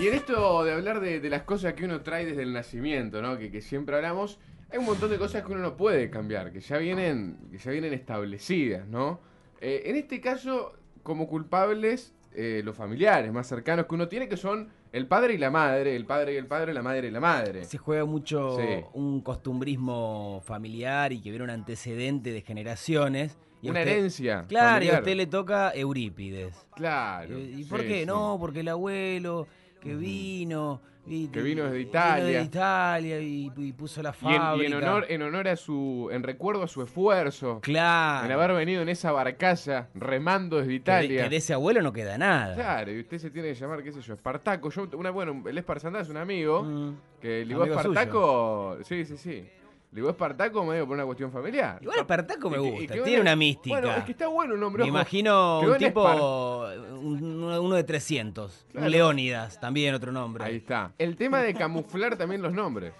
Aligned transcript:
Y 0.00 0.08
en 0.08 0.14
esto 0.14 0.64
de 0.64 0.72
hablar 0.72 1.00
de, 1.00 1.20
de 1.20 1.30
las 1.30 1.42
cosas 1.42 1.74
que 1.74 1.84
uno 1.84 2.00
trae 2.02 2.26
desde 2.26 2.42
el 2.42 2.52
nacimiento, 2.52 3.22
¿no? 3.22 3.38
Que, 3.38 3.50
que 3.50 3.60
siempre 3.60 3.94
hablamos, 3.96 4.38
hay 4.70 4.78
un 4.78 4.86
montón 4.86 5.10
de 5.10 5.18
cosas 5.18 5.44
que 5.44 5.52
uno 5.52 5.60
no 5.60 5.76
puede 5.76 6.10
cambiar, 6.10 6.52
que 6.52 6.60
ya 6.60 6.78
vienen, 6.78 7.38
que 7.50 7.58
ya 7.58 7.70
vienen 7.70 7.92
establecidas, 7.92 8.88
¿no? 8.88 9.20
Eh, 9.60 9.82
en 9.86 9.96
este 9.96 10.20
caso, 10.20 10.72
como 11.02 11.28
culpables, 11.28 12.12
eh, 12.34 12.62
los 12.64 12.76
familiares 12.76 13.32
más 13.32 13.46
cercanos 13.46 13.86
que 13.86 13.94
uno 13.94 14.08
tiene, 14.08 14.28
que 14.28 14.36
son 14.36 14.68
el 14.92 15.06
padre 15.06 15.34
y 15.34 15.38
la 15.38 15.50
madre, 15.50 15.94
el 15.94 16.06
padre 16.06 16.34
y 16.34 16.36
el 16.36 16.46
padre, 16.46 16.74
la 16.74 16.82
madre 16.82 17.08
y 17.08 17.10
la 17.12 17.20
madre. 17.20 17.64
Se 17.64 17.78
juega 17.78 18.04
mucho 18.04 18.56
Sí. 18.58 18.84
un 18.94 19.20
costumbrismo 19.20 20.42
familiar 20.44 21.12
y 21.12 21.20
que 21.20 21.30
viene 21.30 21.44
un 21.44 21.50
antecedente 21.50 22.32
de 22.32 22.40
generaciones. 22.42 23.38
Y 23.64 23.70
Una 23.70 23.80
usted- 23.80 23.92
herencia. 23.92 24.44
Claro, 24.46 24.84
y 24.84 24.88
a 24.90 24.98
usted 24.98 25.16
le 25.16 25.26
toca 25.26 25.72
Eurípides. 25.74 26.54
Claro. 26.76 27.36
Eh, 27.36 27.54
¿Y 27.56 27.64
por 27.64 27.80
sí, 27.80 27.86
qué? 27.88 28.00
sí. 28.00 28.06
No, 28.06 28.36
porque 28.38 28.60
el 28.60 28.68
abuelo 28.68 29.46
que 29.80 29.94
vino. 29.94 30.80
y- 31.06 31.28
Que 31.28 31.42
vino 31.42 31.64
desde 31.64 31.80
Italia. 31.82 32.24
Vino 32.26 32.38
de 32.38 32.44
Italia 32.44 33.20
y, 33.20 33.52
y 33.58 33.72
puso 33.74 34.02
la 34.02 34.08
Y 34.22 34.26
en, 34.34 34.40
fábrica. 34.40 34.62
y 34.62 34.72
en 34.72 34.74
honor, 34.82 35.06
en 35.10 35.20
honor 35.22 35.48
a 35.48 35.56
su, 35.56 36.08
en 36.10 36.22
recuerdo 36.22 36.62
a 36.62 36.66
su 36.68 36.80
esfuerzo, 36.82 37.60
Claro. 37.62 38.24
en 38.24 38.32
haber 38.32 38.52
venido 38.54 38.80
en 38.80 38.88
esa 38.88 39.12
barcaza 39.12 39.88
remando 39.94 40.56
desde 40.58 40.72
Italia. 40.72 41.24
que 41.24 41.28
de 41.28 41.36
ese 41.36 41.52
abuelo 41.52 41.82
no 41.82 41.92
queda 41.92 42.16
nada. 42.16 42.54
Claro, 42.54 42.90
y 42.90 43.00
usted 43.00 43.18
se 43.18 43.30
tiene 43.30 43.48
que 43.48 43.54
llamar, 43.54 43.82
qué 43.82 43.92
sé 43.92 44.00
yo, 44.00 44.14
Espartaco. 44.14 44.70
Yo, 44.70 44.88
una, 44.96 45.10
bueno, 45.10 45.42
el 45.46 45.58
Espartandá 45.58 46.00
es 46.00 46.08
un 46.08 46.16
amigo 46.16 46.62
Mm. 46.62 46.96
que 47.20 47.44
ligó 47.44 47.64
a 47.64 47.66
Espartaco. 47.66 48.78
Sí, 48.84 49.04
sí, 49.04 49.16
sí. 49.18 49.44
Ligó 49.94 50.08
a 50.08 50.10
Espartaco 50.10 50.64
medio 50.64 50.86
por 50.86 50.94
una 50.96 51.04
cuestión 51.06 51.30
familiar. 51.30 51.78
Igual 51.80 52.00
Espartaco 52.00 52.50
me 52.50 52.58
Y 52.58 52.60
que- 52.60 52.66
y 52.66 52.70
gusta, 52.72 52.92
tiene 52.94 53.00
bueno, 53.10 53.20
una 53.22 53.36
mística. 53.36 53.76
Bueno, 53.80 53.96
es 53.96 54.04
que 54.04 54.12
está 54.12 54.26
bueno 54.28 54.54
el 54.54 54.60
nombre. 54.60 54.82
Me 54.82 54.88
imagino 54.88 55.60
un 55.60 55.78
tipo, 55.78 56.66
un- 57.00 57.22
uno 57.44 57.74
de 57.76 57.84
300, 57.84 58.66
Claro. 58.72 58.86
un 58.86 58.90
Leónidas, 58.92 59.60
también 59.60 59.94
otro 59.94 60.10
nombre. 60.10 60.44
Ahí 60.44 60.56
está. 60.56 60.92
El 60.98 61.16
tema 61.16 61.40
de 61.42 61.54
camuflar 61.54 62.16
también 62.16 62.42
los 62.42 62.52
nombres. 62.52 62.92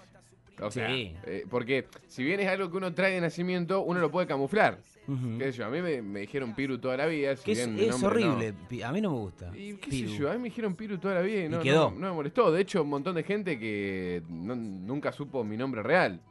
O 0.61 0.71
sea, 0.71 0.87
Sí. 0.87 1.13
eh, 1.25 1.45
porque 1.49 1.85
si 2.07 2.23
bien 2.23 2.39
es 2.39 2.47
algo 2.47 2.71
que 2.71 2.77
uno 2.77 2.93
trae 2.93 3.15
de 3.15 3.19
nacimiento, 3.19 3.81
uno 3.81 3.99
lo 3.99 4.09
puede 4.09 4.25
camuflar. 4.25 4.77
Ujú. 5.05 5.37
¿Qué 5.37 5.51
sé 5.51 5.57
yo? 5.59 5.65
A 5.65 5.69
mí 5.69 5.81
me, 5.81 6.01
me 6.01 6.21
dijeron 6.21 6.55
Piru 6.55 6.77
toda 6.79 6.95
la 6.95 7.07
vida. 7.07 7.35
Si 7.35 7.51
es, 7.51 7.67
no. 7.67 8.07
horrible, 8.07 8.53
a 8.85 8.91
mí 8.93 9.01
no 9.01 9.11
me 9.11 9.17
gusta. 9.17 9.51
Y 9.53 9.73
qué 9.75 9.89
Piru. 9.89 10.09
sé 10.11 10.17
yo, 10.17 10.29
a 10.29 10.33
mí 10.33 10.37
me 10.39 10.45
dijeron 10.45 10.75
Piru 10.75 10.97
toda 10.97 11.15
la 11.15 11.21
vida 11.21 11.43
y 11.43 11.49
no, 11.49 11.59
Y 11.59 11.63
quedó. 11.63 11.91
no- 11.91 11.97
no 11.99 12.07
me 12.07 12.13
molestó. 12.13 12.51
De 12.53 12.61
hecho, 12.61 12.83
un 12.83 12.89
montón 12.89 13.15
de 13.15 13.23
gente 13.23 13.59
que 13.59 14.23
nunca 14.29 15.11
supo 15.11 15.43
mi 15.43 15.57
nombre 15.57 15.83
real. 15.83 16.21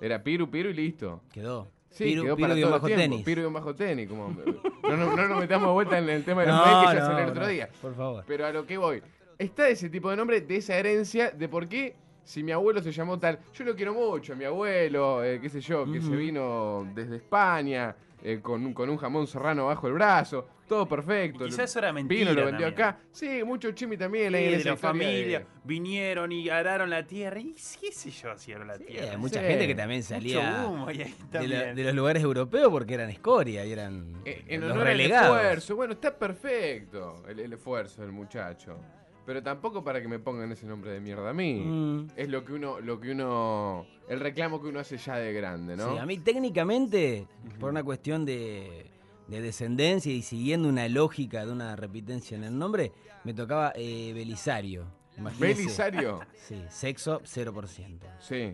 Era 0.00 0.22
Piru, 0.22 0.50
Piru 0.50 0.70
y 0.70 0.74
listo. 0.74 1.22
Quedó. 1.32 1.68
Sí, 1.90 2.04
Piru, 2.04 2.22
quedó 2.22 2.36
Piru 2.36 2.48
para 2.48 2.60
todo 2.60 2.74
el 2.76 2.80
tiempo. 2.82 3.00
tenis. 3.02 3.24
Piru 3.24 3.42
y 3.48 3.52
bajo 3.52 3.74
tenis. 3.74 4.08
Como, 4.08 4.28
no, 4.84 4.96
no, 4.96 5.16
no 5.16 5.28
nos 5.28 5.38
metamos 5.40 5.72
vuelta 5.72 5.98
en 5.98 6.08
el 6.08 6.24
tema 6.24 6.42
de 6.42 6.48
los 6.48 6.56
No, 6.56 6.64
mails 6.64 6.90
que 6.90 6.96
ya 6.96 7.04
salió 7.06 7.24
el 7.24 7.30
otro 7.30 7.46
día. 7.48 7.68
Por 7.82 7.94
favor. 7.94 8.24
Pero 8.26 8.46
a 8.46 8.52
lo 8.52 8.64
que 8.66 8.78
voy. 8.78 9.02
Está 9.38 9.68
ese 9.68 9.88
tipo 9.90 10.10
de 10.10 10.16
nombre, 10.16 10.40
de 10.42 10.56
esa 10.56 10.76
herencia, 10.76 11.30
de 11.30 11.48
por 11.48 11.68
qué 11.68 11.96
si 12.22 12.42
mi 12.44 12.52
abuelo 12.52 12.80
se 12.82 12.92
llamó 12.92 13.18
tal. 13.18 13.38
Yo 13.54 13.64
lo 13.64 13.74
quiero 13.74 13.94
mucho, 13.94 14.34
a 14.34 14.36
mi 14.36 14.44
abuelo, 14.44 15.24
eh, 15.24 15.40
qué 15.40 15.48
sé 15.48 15.60
yo, 15.60 15.90
que 15.90 16.00
se 16.00 16.14
vino 16.14 16.86
desde 16.94 17.16
España, 17.16 17.96
eh, 18.22 18.38
con, 18.42 18.64
un- 18.64 18.74
con 18.74 18.88
un 18.90 18.96
jamón 18.98 19.26
serrano 19.26 19.66
bajo 19.66 19.86
el 19.88 19.94
brazo. 19.94 20.46
Todo 20.70 20.86
perfecto. 20.86 21.46
Y 21.46 21.50
quizás 21.50 21.68
eso 21.68 21.80
era 21.80 21.92
mentira 21.92 22.30
Vino, 22.30 22.30
lo 22.32 22.46
vendió 22.46 22.68
también. 22.68 22.88
acá. 22.88 23.00
Sí, 23.10 23.42
mucho 23.44 23.72
chimi 23.72 23.96
también. 23.96 24.32
Sí, 24.32 24.38
en 24.38 24.58
de 24.58 24.64
la 24.64 24.70
de- 24.70 24.76
familia, 24.76 25.46
vinieron 25.64 26.30
y 26.30 26.48
araron 26.48 26.88
la 26.90 27.04
tierra. 27.04 27.40
Y 27.40 27.54
qué 27.54 27.90
sé 27.90 28.10
yo 28.12 28.38
si 28.38 28.52
la 28.54 28.76
Sí, 28.78 28.84
tierra. 28.84 29.10
hay 29.10 29.16
mucha 29.16 29.40
Sí. 29.40 29.46
gente 29.48 29.66
que 29.66 29.74
también 29.74 30.04
salía 30.04 30.66
humo 30.68 30.86
ahí, 30.86 31.02
ahí 31.02 31.14
de, 31.48 31.48
la- 31.48 31.74
los 31.74 31.94
lugares 31.94 32.22
europeos 32.22 32.68
porque 32.70 32.94
eran 32.94 33.10
escoria 33.10 33.66
y 33.66 33.72
eran 33.72 34.22
Eh, 34.24 34.44
en 34.46 34.60
los 34.60 34.70
honor 34.70 34.82
al 34.86 34.92
relegados. 34.92 35.36
esfuerzo. 35.38 35.74
Bueno, 35.74 35.92
está 35.94 36.16
perfecto 36.16 37.24
el, 37.28 37.40
el 37.40 37.52
esfuerzo 37.52 38.02
del 38.02 38.12
muchacho. 38.12 38.78
Pero 39.26 39.42
tampoco 39.42 39.82
para 39.82 40.00
que 40.00 40.06
me 40.06 40.20
pongan 40.20 40.52
ese 40.52 40.66
nombre 40.66 40.92
de 40.92 41.00
mierda 41.00 41.30
a 41.30 41.34
mí. 41.34 41.54
Mm. 41.66 42.06
Es 42.16 42.28
lo 42.28 42.44
que 42.44 42.52
uno, 42.52 42.78
lo 42.78 43.00
que 43.00 43.10
uno, 43.10 43.86
el 44.08 44.20
reclamo 44.20 44.62
que 44.62 44.68
uno 44.68 44.78
hace 44.78 44.96
ya 44.98 45.16
de 45.16 45.32
grande, 45.32 45.76
¿no? 45.76 45.92
Sí, 45.94 45.98
a 45.98 46.06
mí 46.06 46.18
técnicamente, 46.18 47.26
por 47.58 47.70
una 47.70 47.82
cuestión 47.82 48.24
de, 48.24 48.86
de 49.30 49.40
descendencia 49.40 50.12
y 50.12 50.22
siguiendo 50.22 50.68
una 50.68 50.88
lógica 50.88 51.46
de 51.46 51.52
una 51.52 51.76
repitencia 51.76 52.36
en 52.36 52.44
el 52.44 52.58
nombre, 52.58 52.92
me 53.24 53.32
tocaba 53.34 53.72
eh, 53.76 54.12
Belisario. 54.14 54.86
Imagínese. 55.16 55.54
Belisario, 55.62 56.20
Sí, 56.34 56.62
sexo 56.68 57.20
0%. 57.22 57.98
sí. 58.20 58.52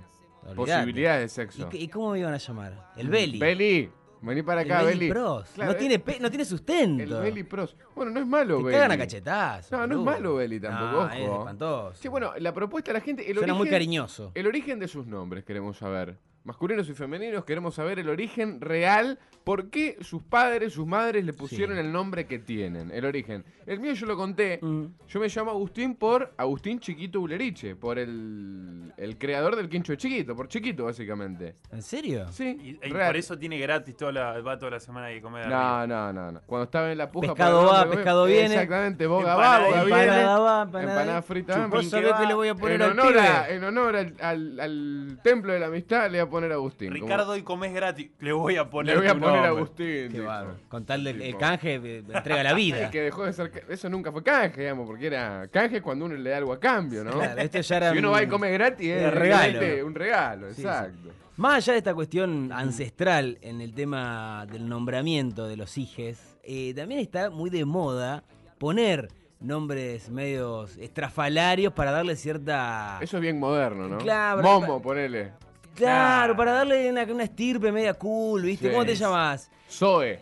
Olvidate. 0.48 0.54
Posibilidades 0.84 1.34
de 1.34 1.42
¿Y, 1.42 1.47
sexo. 1.47 1.69
y 1.72 1.88
cómo 1.88 2.12
me 2.12 2.20
iban 2.20 2.32
a 2.32 2.37
llamar? 2.37 2.92
El 2.97 3.09
Beli. 3.09 3.38
Beli, 3.41 3.91
vení 4.22 4.42
para 4.44 4.62
El 4.62 4.70
acá, 4.70 4.82
Beli 4.84 4.98
Beli. 5.00 5.10
Pros. 5.10 5.48
Claro, 5.54 5.72
no, 5.72 5.76
eh, 5.76 5.81
tiene 5.81 5.98
pe- 5.98 6.19
no 6.20 6.28
tiene 6.31 6.44
sustento. 6.44 7.03
El 7.03 7.22
Beli 7.25 7.43
Pros. 7.43 7.76
Bueno, 7.97 8.12
no 8.12 8.20
es 8.20 8.26
malo, 8.28 8.58
Te 8.58 8.62
Beli. 8.62 8.75
cagan 8.76 8.93
a 8.93 8.98
cachetazos. 8.98 9.72
No, 9.72 9.87
no 9.88 9.98
es 9.98 10.04
malo 10.04 10.34
Beli 10.37 10.60
tampoco, 10.60 11.03
No, 11.04 11.10
es 11.12 11.19
espantoso. 11.28 11.94
Sí, 12.00 12.06
bueno, 12.06 12.32
la 12.38 12.53
propuesta 12.54 12.93
de 12.93 12.98
la 12.98 13.04
gente, 13.04 13.22
el 13.28 13.38
Suena 13.38 13.54
origen, 13.54 13.56
muy 13.58 13.69
cariñoso. 13.70 14.31
el 14.37 14.47
origen 14.47 14.78
de 14.78 14.87
sus 14.87 15.04
nombres 15.04 15.43
queremos 15.44 15.78
saber. 15.78 16.16
Masculinos 16.47 16.89
y 16.89 16.95
femeninos 16.95 17.45
queremos 17.45 17.75
saber 17.75 17.99
el 17.99 18.09
origen 18.09 18.61
real, 18.61 19.19
por 19.43 19.69
qué 19.69 19.97
sus 20.01 20.23
padres, 20.23 20.73
sus 20.73 20.87
madres 20.87 21.25
le 21.25 21.33
pusieron 21.33 21.75
Sí. 21.77 21.81
el 21.81 21.91
nombre 21.93 22.27
que 22.27 22.39
tienen, 22.39 22.91
el 22.93 23.05
origen. 23.05 23.45
El 23.67 23.81
mío 23.81 23.93
yo 23.95 24.07
lo 24.07 24.17
conté, 24.17 24.61
Mm. 24.62 24.85
yo 25.09 25.21
me 25.21 25.27
llamo 25.29 25.51
Agustín 25.51 25.97
por 25.97 26.33
Agustín 26.37 26.79
Chiquito 26.79 27.21
Uleriche, 27.21 27.75
por 27.75 27.99
el, 27.99 28.93
el 28.97 29.19
creador 29.19 29.56
del 29.56 29.69
quincho 29.69 29.93
de 29.93 29.99
Chiquito, 29.99 30.37
por 30.37 30.47
Chiquito 30.47 30.85
básicamente. 30.85 31.56
¿En 31.73 31.83
serio? 31.83 32.29
Sí, 32.31 32.79
Y, 32.83 32.91
por 32.91 33.17
eso 33.17 33.37
tiene 33.37 33.59
gratis 33.59 33.97
toda 33.97 34.12
la, 34.12 34.41
va 34.41 34.56
toda 34.56 34.71
la 34.71 34.81
semana 34.81 35.09
de 35.09 35.21
comer. 35.21 35.49
No, 35.49 35.85
no, 35.87 36.12
no, 36.12 36.31
no. 36.31 36.41
Cuando 36.47 36.65
estaba 36.65 36.93
en 36.93 36.99
la 36.99 37.11
puja 37.11 37.35
Pescado 37.35 37.67
para 37.69 37.85
va, 37.87 37.91
pescado 37.91 38.25
viene. 38.27 38.55
Exactamente, 38.55 39.06
boga 39.09 39.35
va, 39.35 39.59
boga 39.59 39.83
Empanada- 39.83 39.85
viene. 39.85 40.03
Empanada 40.05 40.39
va, 40.39 40.62
empanada 40.62 40.93
Empanada 40.93 41.23
frita 41.23 41.59
va, 41.59 41.67
Vos 41.67 41.75
Chupín 41.81 41.91
sabés 41.91 42.06
que 42.06 42.12
que 42.19 42.23
va. 42.23 42.29
le 42.29 42.35
voy 42.35 42.49
a 42.49 42.55
poner 42.55 42.77
en 42.77 42.83
al 42.83 42.91
honor, 42.93 43.19
a- 43.19 43.45
pibe. 43.47 43.56
en 43.56 43.65
honor 43.65 43.97
al, 43.97 44.15
al- 44.21 44.61
al 44.61 45.21
templo 45.25 45.53
de 45.53 45.59
la 45.61 45.67
amistad 45.67 46.05
le 46.11 46.19
voy 46.19 46.19
a 46.19 46.31
poner 46.31 46.36
Agustín. 46.45 46.91
como- 46.93 47.05
Ricardo, 47.05 47.33
hoy 47.33 47.43
comes 47.43 47.73
gratis. 47.73 48.11
Le 48.21 48.33
voy 48.33 48.57
a 48.57 48.69
poner 48.71 48.95
le 48.95 49.01
voy 49.01 49.09
a 49.09 49.15
poner 49.15 49.29
nombre. 49.31 49.47
Agustín. 49.49 50.09
Qué. 50.13 50.27
Con 50.69 50.85
tal 50.85 51.07
el 51.07 51.21
Tipo. 51.21 51.39
canje, 51.39 51.75
eh, 51.75 52.03
entrega 52.09 52.43
la 52.43 52.53
vida. 52.55 52.87
Y 52.87 52.91
que 52.91 53.01
dejó 53.03 53.25
de 53.25 53.33
ser. 53.33 53.65
Eso 53.69 53.89
nunca 53.89 54.13
fue 54.13 54.23
canje, 54.23 54.61
digamos, 54.63 54.87
porque 54.87 55.07
era 55.07 55.49
canje 55.49 55.81
cuando 55.83 56.05
uno 56.05 56.15
le 56.15 56.31
da 56.31 56.37
algo 56.39 56.53
a 56.53 56.61
cambio, 56.61 57.03
¿no? 57.05 57.13
Claro, 57.13 57.41
esto 57.41 57.61
ya 57.61 57.77
era 57.77 57.93
si 57.93 57.99
uno 57.99 58.09
un- 58.11 58.15
va 58.15 58.23
y 58.23 58.27
come 58.29 58.51
gratis, 58.53 58.89
es 58.91 59.13
regalo. 59.15 59.87
un 59.87 59.95
regalo, 59.95 60.49
Sí, 60.51 60.55
sí. 60.57 60.63
exacto. 60.63 61.11
Más 61.37 61.55
allá 61.57 61.73
de 61.75 61.79
esta 61.79 61.95
cuestión 61.95 62.51
ancestral 62.53 63.37
en 63.43 63.61
el 63.61 63.75
tema 63.75 64.47
del 64.51 64.67
nombramiento 64.69 65.47
de 65.47 65.57
los 65.59 65.77
hijes, 65.77 66.39
eh, 66.43 66.73
también 66.75 67.01
está 67.01 67.29
muy 67.29 67.51
de 67.51 67.65
moda 67.67 68.25
poner 68.59 69.09
nombres 69.39 70.09
medios 70.09 70.79
estrafalarios 70.79 71.75
para 71.75 71.91
darle 71.91 72.17
cierta... 72.17 72.99
Eso 73.03 73.19
es 73.19 73.21
bien 73.21 73.39
moderno, 73.39 73.87
¿no? 73.87 73.99
Claro, 73.99 74.41
Momo, 74.43 74.81
ponele. 74.81 75.33
Claro, 75.76 76.37
para 76.37 76.53
darle 76.53 76.91
una, 76.91 77.03
una 77.04 77.25
estirpe 77.25 77.70
media 77.70 77.94
cool, 77.94 78.42
¿viste? 78.42 78.69
Sí. 78.69 78.72
¿Cómo 78.72 78.84
te 78.84 78.94
llamas? 78.94 79.50
Zoe. 79.70 80.19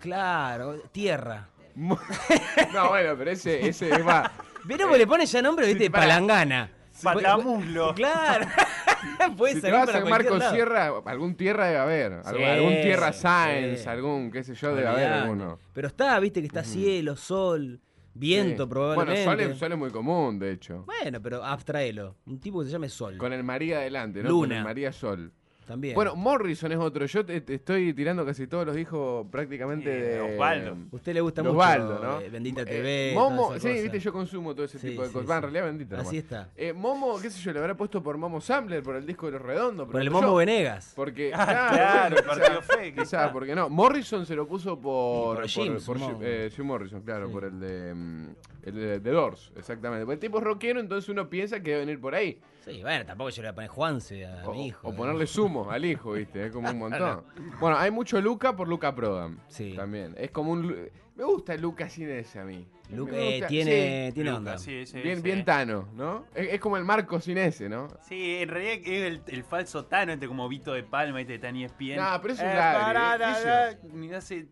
Claro, 0.00 0.80
tierra. 0.92 1.48
No, 2.74 2.88
bueno, 2.88 3.14
pero 3.16 3.30
ese, 3.30 3.66
ese 3.68 3.88
es 3.90 4.04
más. 4.04 4.30
Pero 4.66 4.94
le 4.96 5.06
pones 5.06 5.30
ya 5.30 5.40
nombre, 5.40 5.66
¿viste? 5.66 5.90
Palangana. 5.90 6.70
Patamuslo. 7.02 7.94
Claro. 7.96 8.46
Puede 9.36 9.54
Si 9.54 9.60
te 9.60 9.70
vas 9.70 9.94
a 9.94 10.04
Marco. 10.04 10.40
Sierra, 10.50 10.92
algún 11.04 11.36
tierra 11.36 11.66
debe 11.66 11.78
haber. 11.78 12.12
Algún, 12.24 12.36
Sí, 12.36 12.44
algún 12.44 12.72
tierra 12.82 13.12
Science, 13.12 13.82
sí. 13.84 13.88
algún, 13.88 14.30
qué 14.30 14.42
sé 14.42 14.54
yo, 14.54 14.74
debe 14.74 14.88
haber 14.88 15.12
alguno. 15.12 15.58
Pero 15.72 15.88
está, 15.88 16.18
viste 16.18 16.40
que 16.40 16.46
está 16.48 16.64
cielo, 16.64 17.16
sol, 17.16 17.80
viento 18.14 18.64
Sí. 18.64 18.68
probablemente. 18.70 19.24
Bueno, 19.24 19.42
sol 19.42 19.52
es, 19.52 19.58
sol 19.58 19.72
es 19.72 19.78
muy 19.78 19.90
común, 19.90 20.38
de 20.38 20.52
hecho. 20.52 20.84
Bueno, 20.86 21.20
pero 21.22 21.44
abstraelo. 21.44 22.16
Un 22.26 22.38
tipo 22.40 22.60
que 22.60 22.66
se 22.66 22.72
llame 22.72 22.88
Sol. 22.88 23.16
Con 23.18 23.32
el 23.32 23.44
María 23.44 23.78
adelante, 23.78 24.22
¿no? 24.22 24.28
Luna. 24.30 24.48
Con 24.48 24.56
el 24.58 24.64
María 24.64 24.92
Sol. 24.92 25.32
También. 25.68 25.94
Bueno, 25.94 26.16
Morrison 26.16 26.72
es 26.72 26.78
otro. 26.78 27.04
Yo 27.06 27.24
te, 27.26 27.42
te 27.42 27.54
estoy 27.56 27.92
tirando 27.92 28.24
casi 28.24 28.46
todos 28.46 28.64
los 28.66 28.76
hijos 28.76 29.26
prácticamente 29.30 29.90
Eh, 29.90 30.02
de. 30.14 30.20
Osvaldo. 30.34 30.76
Usted 30.90 31.12
le 31.12 31.20
gusta 31.20 31.42
de 31.42 31.48
mucho 31.50 31.60
Osvaldo, 31.60 31.98
¿no? 32.02 32.20
eh, 32.20 32.30
Bendita 32.30 32.62
Eh, 32.62 32.64
TV. 32.64 33.12
Momo, 33.14 33.48
sí, 33.54 33.68
cosa. 33.68 33.68
viste, 33.82 34.00
yo 34.00 34.12
consumo 34.12 34.54
todo 34.54 34.64
ese 34.64 34.78
Sí, 34.78 34.88
tipo 34.88 35.02
de 35.02 35.08
sí, 35.08 35.12
cosas. 35.12 35.26
sí. 35.26 35.30
Va, 35.30 35.36
en 35.36 35.42
realidad, 35.42 35.64
bendita. 35.66 35.96
nomás. 35.96 36.08
Así 36.08 36.16
está. 36.18 36.48
Eh, 36.56 36.72
Momo, 36.72 37.20
qué 37.20 37.28
sé 37.30 37.40
yo, 37.42 37.52
le 37.52 37.58
habrá 37.60 37.76
puesto 37.76 38.02
por 38.02 38.16
Momo 38.16 38.40
Sampler, 38.40 38.82
por 38.82 38.96
el 38.96 39.04
disco 39.06 39.26
de 39.26 39.32
los 39.32 39.42
redondos. 39.42 39.86
Por 39.88 40.00
el 40.00 40.10
Momo 40.10 40.28
yo. 40.28 40.34
Venegas. 40.36 40.92
Porque, 40.96 41.30
Ah, 41.34 41.68
claro, 41.70 42.16
claro, 42.24 42.60
el 42.80 42.94
quizá- 42.94 43.30
porque 43.30 43.54
no. 43.54 43.68
Morrison 43.68 44.24
se 44.24 44.34
lo 44.34 44.48
puso 44.48 44.80
por. 44.80 45.36
por 45.36 45.46
Jim, 45.48 45.76
por, 45.84 45.98
eh, 46.22 46.50
Jim 46.54 46.64
Morrison, 46.64 47.02
claro, 47.02 47.26
Sí. 47.26 47.32
por 47.32 47.44
el 47.44 47.60
de. 47.60 47.94
mm, 47.94 48.26
El 48.64 48.74
de 48.74 49.00
The 49.00 49.10
Doors, 49.12 49.52
exactamente. 49.56 50.04
Porque 50.04 50.14
el 50.14 50.20
tipo 50.20 50.38
es 50.38 50.44
rockero, 50.44 50.78
entonces 50.80 51.08
uno 51.08 51.30
piensa 51.30 51.60
que 51.62 51.70
debe 51.70 51.86
venir 51.86 52.00
por 52.00 52.14
ahí. 52.14 52.38
Sí, 52.64 52.82
bueno, 52.82 53.06
tampoco 53.06 53.30
yo 53.30 53.40
le 53.42 53.48
voy 53.48 53.52
a 53.52 53.54
poner 53.54 53.70
Juanse 53.70 54.26
a 54.26 54.42
O, 54.46 54.52
mi 54.52 54.66
hijo. 54.66 54.86
o 54.88 54.94
ponerle 54.94 55.26
sumo 55.26 55.57
al 55.68 55.84
hijo, 55.84 56.12
¿viste? 56.12 56.46
Es 56.46 56.52
como 56.52 56.70
un 56.70 56.78
montón. 56.78 57.24
Bueno, 57.60 57.76
hay 57.78 57.90
mucho 57.90 58.20
Luca 58.20 58.54
por 58.54 58.68
Luca 58.68 58.94
Prodan. 58.94 59.40
Sí. 59.48 59.72
También. 59.74 60.14
Es 60.18 60.30
como 60.30 60.52
un. 60.52 60.88
Me 61.16 61.24
gusta 61.24 61.56
Luca 61.56 61.88
sin 61.88 62.08
ese 62.10 62.38
a 62.38 62.44
mí. 62.44 62.64
Luca, 62.90 63.12
Me 63.12 63.18
eh, 63.28 63.32
gusta- 63.32 63.46
tiene, 63.48 64.06
sí. 64.08 64.12
tiene 64.14 64.30
Luca, 64.30 64.38
onda. 64.38 64.58
sí, 64.58 64.86
sí, 64.86 65.00
bien, 65.00 65.16
sí. 65.16 65.22
bien 65.22 65.44
Tano, 65.44 65.88
¿no? 65.94 66.24
Es, 66.34 66.54
es 66.54 66.60
como 66.60 66.76
el 66.76 66.84
Marco 66.84 67.20
sin 67.20 67.36
ese, 67.38 67.68
¿no? 67.68 67.88
Sí, 68.02 68.36
en 68.36 68.48
realidad 68.48 68.74
es 68.84 69.02
el, 69.02 69.22
el 69.26 69.42
falso 69.44 69.84
Tano, 69.86 70.12
este 70.12 70.28
como 70.28 70.48
Vito 70.48 70.72
de 70.72 70.84
Palma, 70.84 71.20
este 71.20 71.34
de 71.34 71.38
Tani 71.40 71.64
Espien. 71.64 71.96
Nah, 71.96 72.18
pero 72.18 72.34
es 72.34 72.40
ladri, 72.40 72.82
pará, 72.84 73.12
¿eh? 73.16 73.32
Eso- 73.32 73.88
da, 73.88 73.94
ni 73.94 74.12
hace 74.14 74.46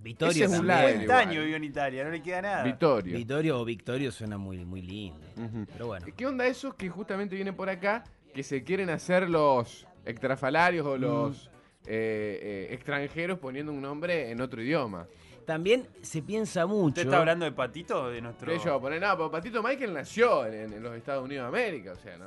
Vittorio 0.00 0.44
es 0.44 0.50
un 0.50 0.56
también. 0.58 0.76
ladri. 0.76 0.92
50 0.92 1.18
años 1.18 1.32
igual. 1.32 1.44
vivió 1.44 1.56
en 1.56 1.64
Italia, 1.64 2.04
no 2.04 2.10
le 2.10 2.22
queda 2.22 2.42
nada. 2.42 2.62
Vittorio. 2.64 3.16
Vittorio 3.16 3.60
o 3.60 3.64
Victorio 3.64 4.12
suena 4.12 4.38
muy, 4.38 4.64
muy 4.64 4.82
lindo. 4.82 5.26
Ujú. 5.36 5.66
Pero 5.72 5.86
bueno. 5.86 6.06
¿Qué 6.16 6.26
onda 6.26 6.46
esos 6.46 6.74
que 6.74 6.88
justamente 6.88 7.34
vienen 7.36 7.54
por 7.56 7.68
acá, 7.70 8.04
que 8.34 8.42
se 8.42 8.62
quieren 8.64 8.90
hacer 8.90 9.28
los 9.30 9.86
extrafalarios 10.08 10.84
Mm. 10.84 10.88
o 10.88 10.96
los 10.96 11.50
eh, 11.86 12.40
eh, 12.42 12.74
extranjeros 12.74 13.38
poniendo 13.38 13.72
un 13.72 13.80
nombre 13.80 14.30
en 14.30 14.40
otro 14.40 14.62
idioma? 14.62 15.06
También 15.46 15.86
se 16.02 16.20
piensa 16.22 16.66
mucho. 16.66 16.88
¿Usted 16.88 17.02
está 17.04 17.18
hablando 17.18 17.44
de 17.46 17.52
Patito 17.52 18.02
o 18.02 18.08
de 18.10 18.20
nuestro...? 18.20 18.52
Que 18.52 18.58
yo, 18.58 18.78
poner, 18.80 19.00
no, 19.00 19.16
pero 19.16 19.30
Patito 19.30 19.62
Michael 19.62 19.94
nació 19.94 20.44
en, 20.46 20.72
en 20.74 20.82
los 20.82 20.94
Estados 20.94 21.24
Unidos 21.24 21.44
de 21.50 21.58
América, 21.58 21.92
o 21.92 21.96
sea, 21.96 22.18
no. 22.18 22.26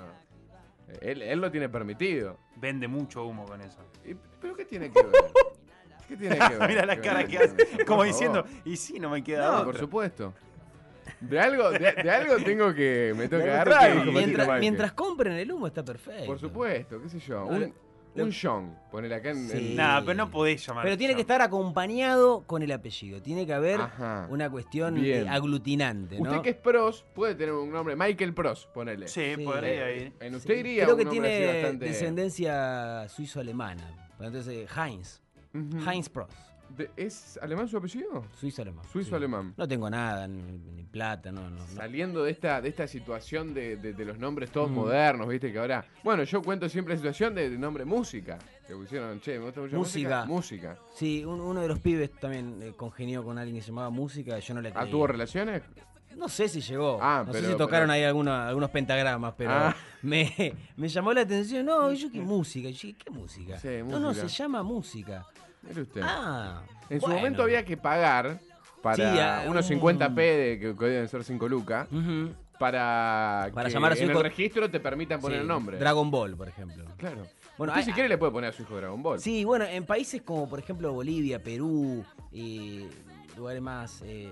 Él, 1.01 1.21
él 1.21 1.39
lo 1.39 1.51
tiene 1.51 1.69
permitido. 1.69 2.37
Vende 2.55 2.87
mucho 2.87 3.23
humo 3.25 3.45
con 3.45 3.61
eso. 3.61 3.79
Y- 4.05 4.15
¿Pero 4.41 4.55
qué 4.55 4.65
tiene 4.65 4.89
que 4.91 5.03
ver? 5.03 5.11
¿Qué 6.07 6.17
tiene 6.17 6.37
que 6.39 6.55
ver? 6.57 6.67
Mira 6.67 6.85
la 6.85 6.99
cara 6.99 7.25
que 7.27 7.37
hace. 7.37 7.85
Como 7.85 8.03
diciendo, 8.03 8.43
y 8.65 8.75
sí, 8.75 8.99
no 8.99 9.09
me 9.11 9.23
queda 9.23 9.45
No, 9.47 9.53
otra. 9.53 9.65
por 9.65 9.77
supuesto. 9.77 10.33
De 11.21 11.39
algo, 11.39 11.69
de, 11.71 11.79
de 11.79 12.11
algo 12.11 12.35
tengo 12.43 12.73
que. 12.73 13.13
Me 13.15 13.27
tengo 13.27 13.43
que 13.43 13.51
agarrar. 13.51 14.03
que 14.03 14.11
mientras, 14.11 14.59
mientras 14.59 14.91
compren 14.93 15.33
el 15.33 15.51
humo 15.51 15.67
está 15.67 15.83
perfecto. 15.85 16.25
Por 16.25 16.39
supuesto, 16.39 17.01
qué 17.01 17.09
sé 17.09 17.19
yo. 17.19 17.45
Un, 17.45 17.73
un 18.13 18.31
John, 18.33 18.75
poner 18.91 19.13
acá 19.13 19.29
en. 19.29 19.47
Sí. 19.47 19.57
en- 19.71 19.75
Nada, 19.77 20.01
pero 20.01 20.15
no 20.15 20.31
podés 20.31 20.65
llamar. 20.65 20.83
Pero 20.83 20.97
tiene 20.97 21.15
que 21.15 21.21
estar 21.21 21.41
acompañado 21.41 22.43
con 22.47 22.61
el 22.63 22.71
apellido. 22.71 23.21
Tiene 23.21 23.45
que 23.45 23.53
haber 23.53 23.79
Ajá. 23.79 24.27
una 24.29 24.49
cuestión 24.49 24.95
Bien. 24.95 25.27
eh, 25.27 25.29
aglutinante, 25.29 26.17
¿no? 26.19 26.23
Usted 26.29 26.41
que 26.41 26.49
es 26.49 26.55
pros, 26.57 27.05
puede 27.13 27.35
tener 27.35 27.53
un 27.53 27.71
nombre, 27.71 27.95
Michael 27.95 28.33
Pros, 28.33 28.67
ponele. 28.73 29.07
Sí, 29.07 29.35
Sí. 29.37 29.43
podría 29.45 29.89
Eh, 29.89 29.97
ir. 29.97 30.13
En 30.19 30.35
usted 30.35 30.55
iría 30.57 30.83
Creo 30.85 30.95
un 30.95 31.03
que 31.03 31.09
tiene 31.09 31.45
bastante. 31.53 31.85
descendencia 31.85 33.07
suizo-alemana. 33.09 33.95
Entonces, 34.19 34.67
Heinz. 34.75 35.21
Ujú. 35.53 35.89
Heinz 35.89 36.09
Pross. 36.09 36.33
De- 36.77 36.89
¿Es 36.95 37.37
alemán 37.41 37.67
su 37.67 37.77
apellido? 37.77 38.23
Suizo-alemán. 38.39 38.85
Suizo-alemán. 38.91 39.53
No 39.57 39.67
tengo 39.67 39.89
nada, 39.89 40.27
ni, 40.27 40.41
ni 40.75 40.83
plata, 40.83 41.31
no, 41.31 41.41
no. 41.49 41.57
no. 41.57 41.67
Saliendo 41.67 42.23
de 42.23 42.31
esta, 42.31 42.61
de 42.61 42.69
esta 42.69 42.87
situación 42.87 43.53
de, 43.53 43.75
de- 43.77 43.93
de 43.93 44.05
los 44.05 44.17
nombres 44.17 44.51
todos 44.51 44.69
Mm. 44.69 44.73
modernos, 44.75 45.27
viste 45.27 45.51
que 45.51 45.59
ahora. 45.59 45.85
Bueno, 46.03 46.23
yo 46.23 46.41
cuento 46.41 46.69
siempre 46.69 46.93
la 46.93 46.97
situación 46.99 47.35
de, 47.35 47.49
nombre 47.57 47.83
música. 47.85 48.37
Que 48.67 48.73
pusieron, 48.75 49.19
che, 49.19 49.37
me 49.37 49.45
gusta 49.45 49.61
mucho 49.61 49.77
Música. 49.77 50.25
música. 50.25 50.69
Música. 50.71 50.77
Sí, 50.95 51.25
un- 51.25 51.41
uno 51.41 51.61
de 51.61 51.67
los 51.67 51.79
pibes 51.79 52.11
también 52.19 52.59
eh, 52.61 52.73
congenió 52.77 53.23
con 53.23 53.37
alguien 53.37 53.55
que 53.57 53.61
se 53.61 53.67
llamaba 53.67 53.89
música. 53.89 54.39
Yo 54.39 54.53
no 54.53 54.61
le 54.61 54.71
¿Ah, 54.73 54.85
tuvo 54.85 55.07
relaciones? 55.07 55.61
No 56.17 56.27
sé 56.29 56.49
si 56.49 56.61
llegó. 56.61 56.99
Ah, 57.01 57.23
no 57.25 57.31
sé 57.33 57.39
si 57.41 57.51
tocaron 57.57 57.87
pero- 57.87 57.91
ahí 57.93 58.03
alguna- 58.03 58.47
algunos 58.47 58.69
pentagramas, 58.69 59.33
pero 59.37 59.51
Ah. 59.51 59.75
me, 60.01 60.53
me 60.77 60.87
llamó 60.89 61.13
la 61.13 61.21
atención. 61.21 61.65
No, 61.65 61.91
yo 61.93 62.11
qué 62.11 62.19
música. 62.21 62.67
Yo 62.69 62.73
dije, 62.87 62.93
¿qué 62.93 63.09
música? 63.09 63.57
Sí, 63.59 63.67
no, 63.85 63.99
no, 63.99 64.07
música. 64.09 64.27
se 64.29 64.35
llama 64.43 64.61
música. 64.63 65.25
Mire 65.63 65.81
usted. 65.81 66.01
Ah. 66.03 66.63
en 66.89 66.99
su 66.99 67.05
bueno. 67.05 67.19
momento 67.19 67.43
había 67.43 67.63
que 67.63 67.77
pagar 67.77 68.39
para 68.81 68.95
Sí, 68.95 69.01
a- 69.19 69.43
unos 69.47 69.69
un- 69.69 69.79
50p, 69.79 70.15
de, 70.15 70.59
que, 70.59 70.75
que 70.75 70.85
deben 70.85 71.07
ser 71.07 71.23
5 71.23 71.47
lucas, 71.47 71.87
para, 72.59 73.49
Para 73.53 73.67
que 73.69 73.73
llamar 73.73 73.91
a 73.93 73.95
su 73.95 74.03
en 74.03 74.09
hijo- 74.11 74.19
el 74.19 74.23
registro 74.25 74.69
te 74.69 74.79
permitan 74.79 75.19
poner 75.19 75.37
Sí, 75.39 75.41
el 75.41 75.47
nombre. 75.47 75.77
Dragon 75.77 76.11
Ball, 76.11 76.35
por 76.35 76.47
ejemplo. 76.47 76.85
Claro. 76.97 77.23
Bueno, 77.57 77.73
Usted 77.73 77.79
hay- 77.79 77.85
si 77.85 77.91
quiere 77.93 78.09
le 78.09 78.17
puede 78.17 78.31
poner 78.31 78.49
a 78.51 78.53
su 78.53 78.61
hijo 78.63 78.75
Dragon 78.77 79.01
Ball. 79.01 79.19
Sí, 79.19 79.43
bueno, 79.45 79.65
en 79.65 79.85
países 79.85 80.21
como 80.21 80.47
por 80.49 80.59
ejemplo 80.59 80.91
Bolivia, 80.93 81.41
Perú, 81.41 82.03
y 82.31 82.85
lugares 83.37 83.61
más 83.61 84.01
eh, 84.05 84.31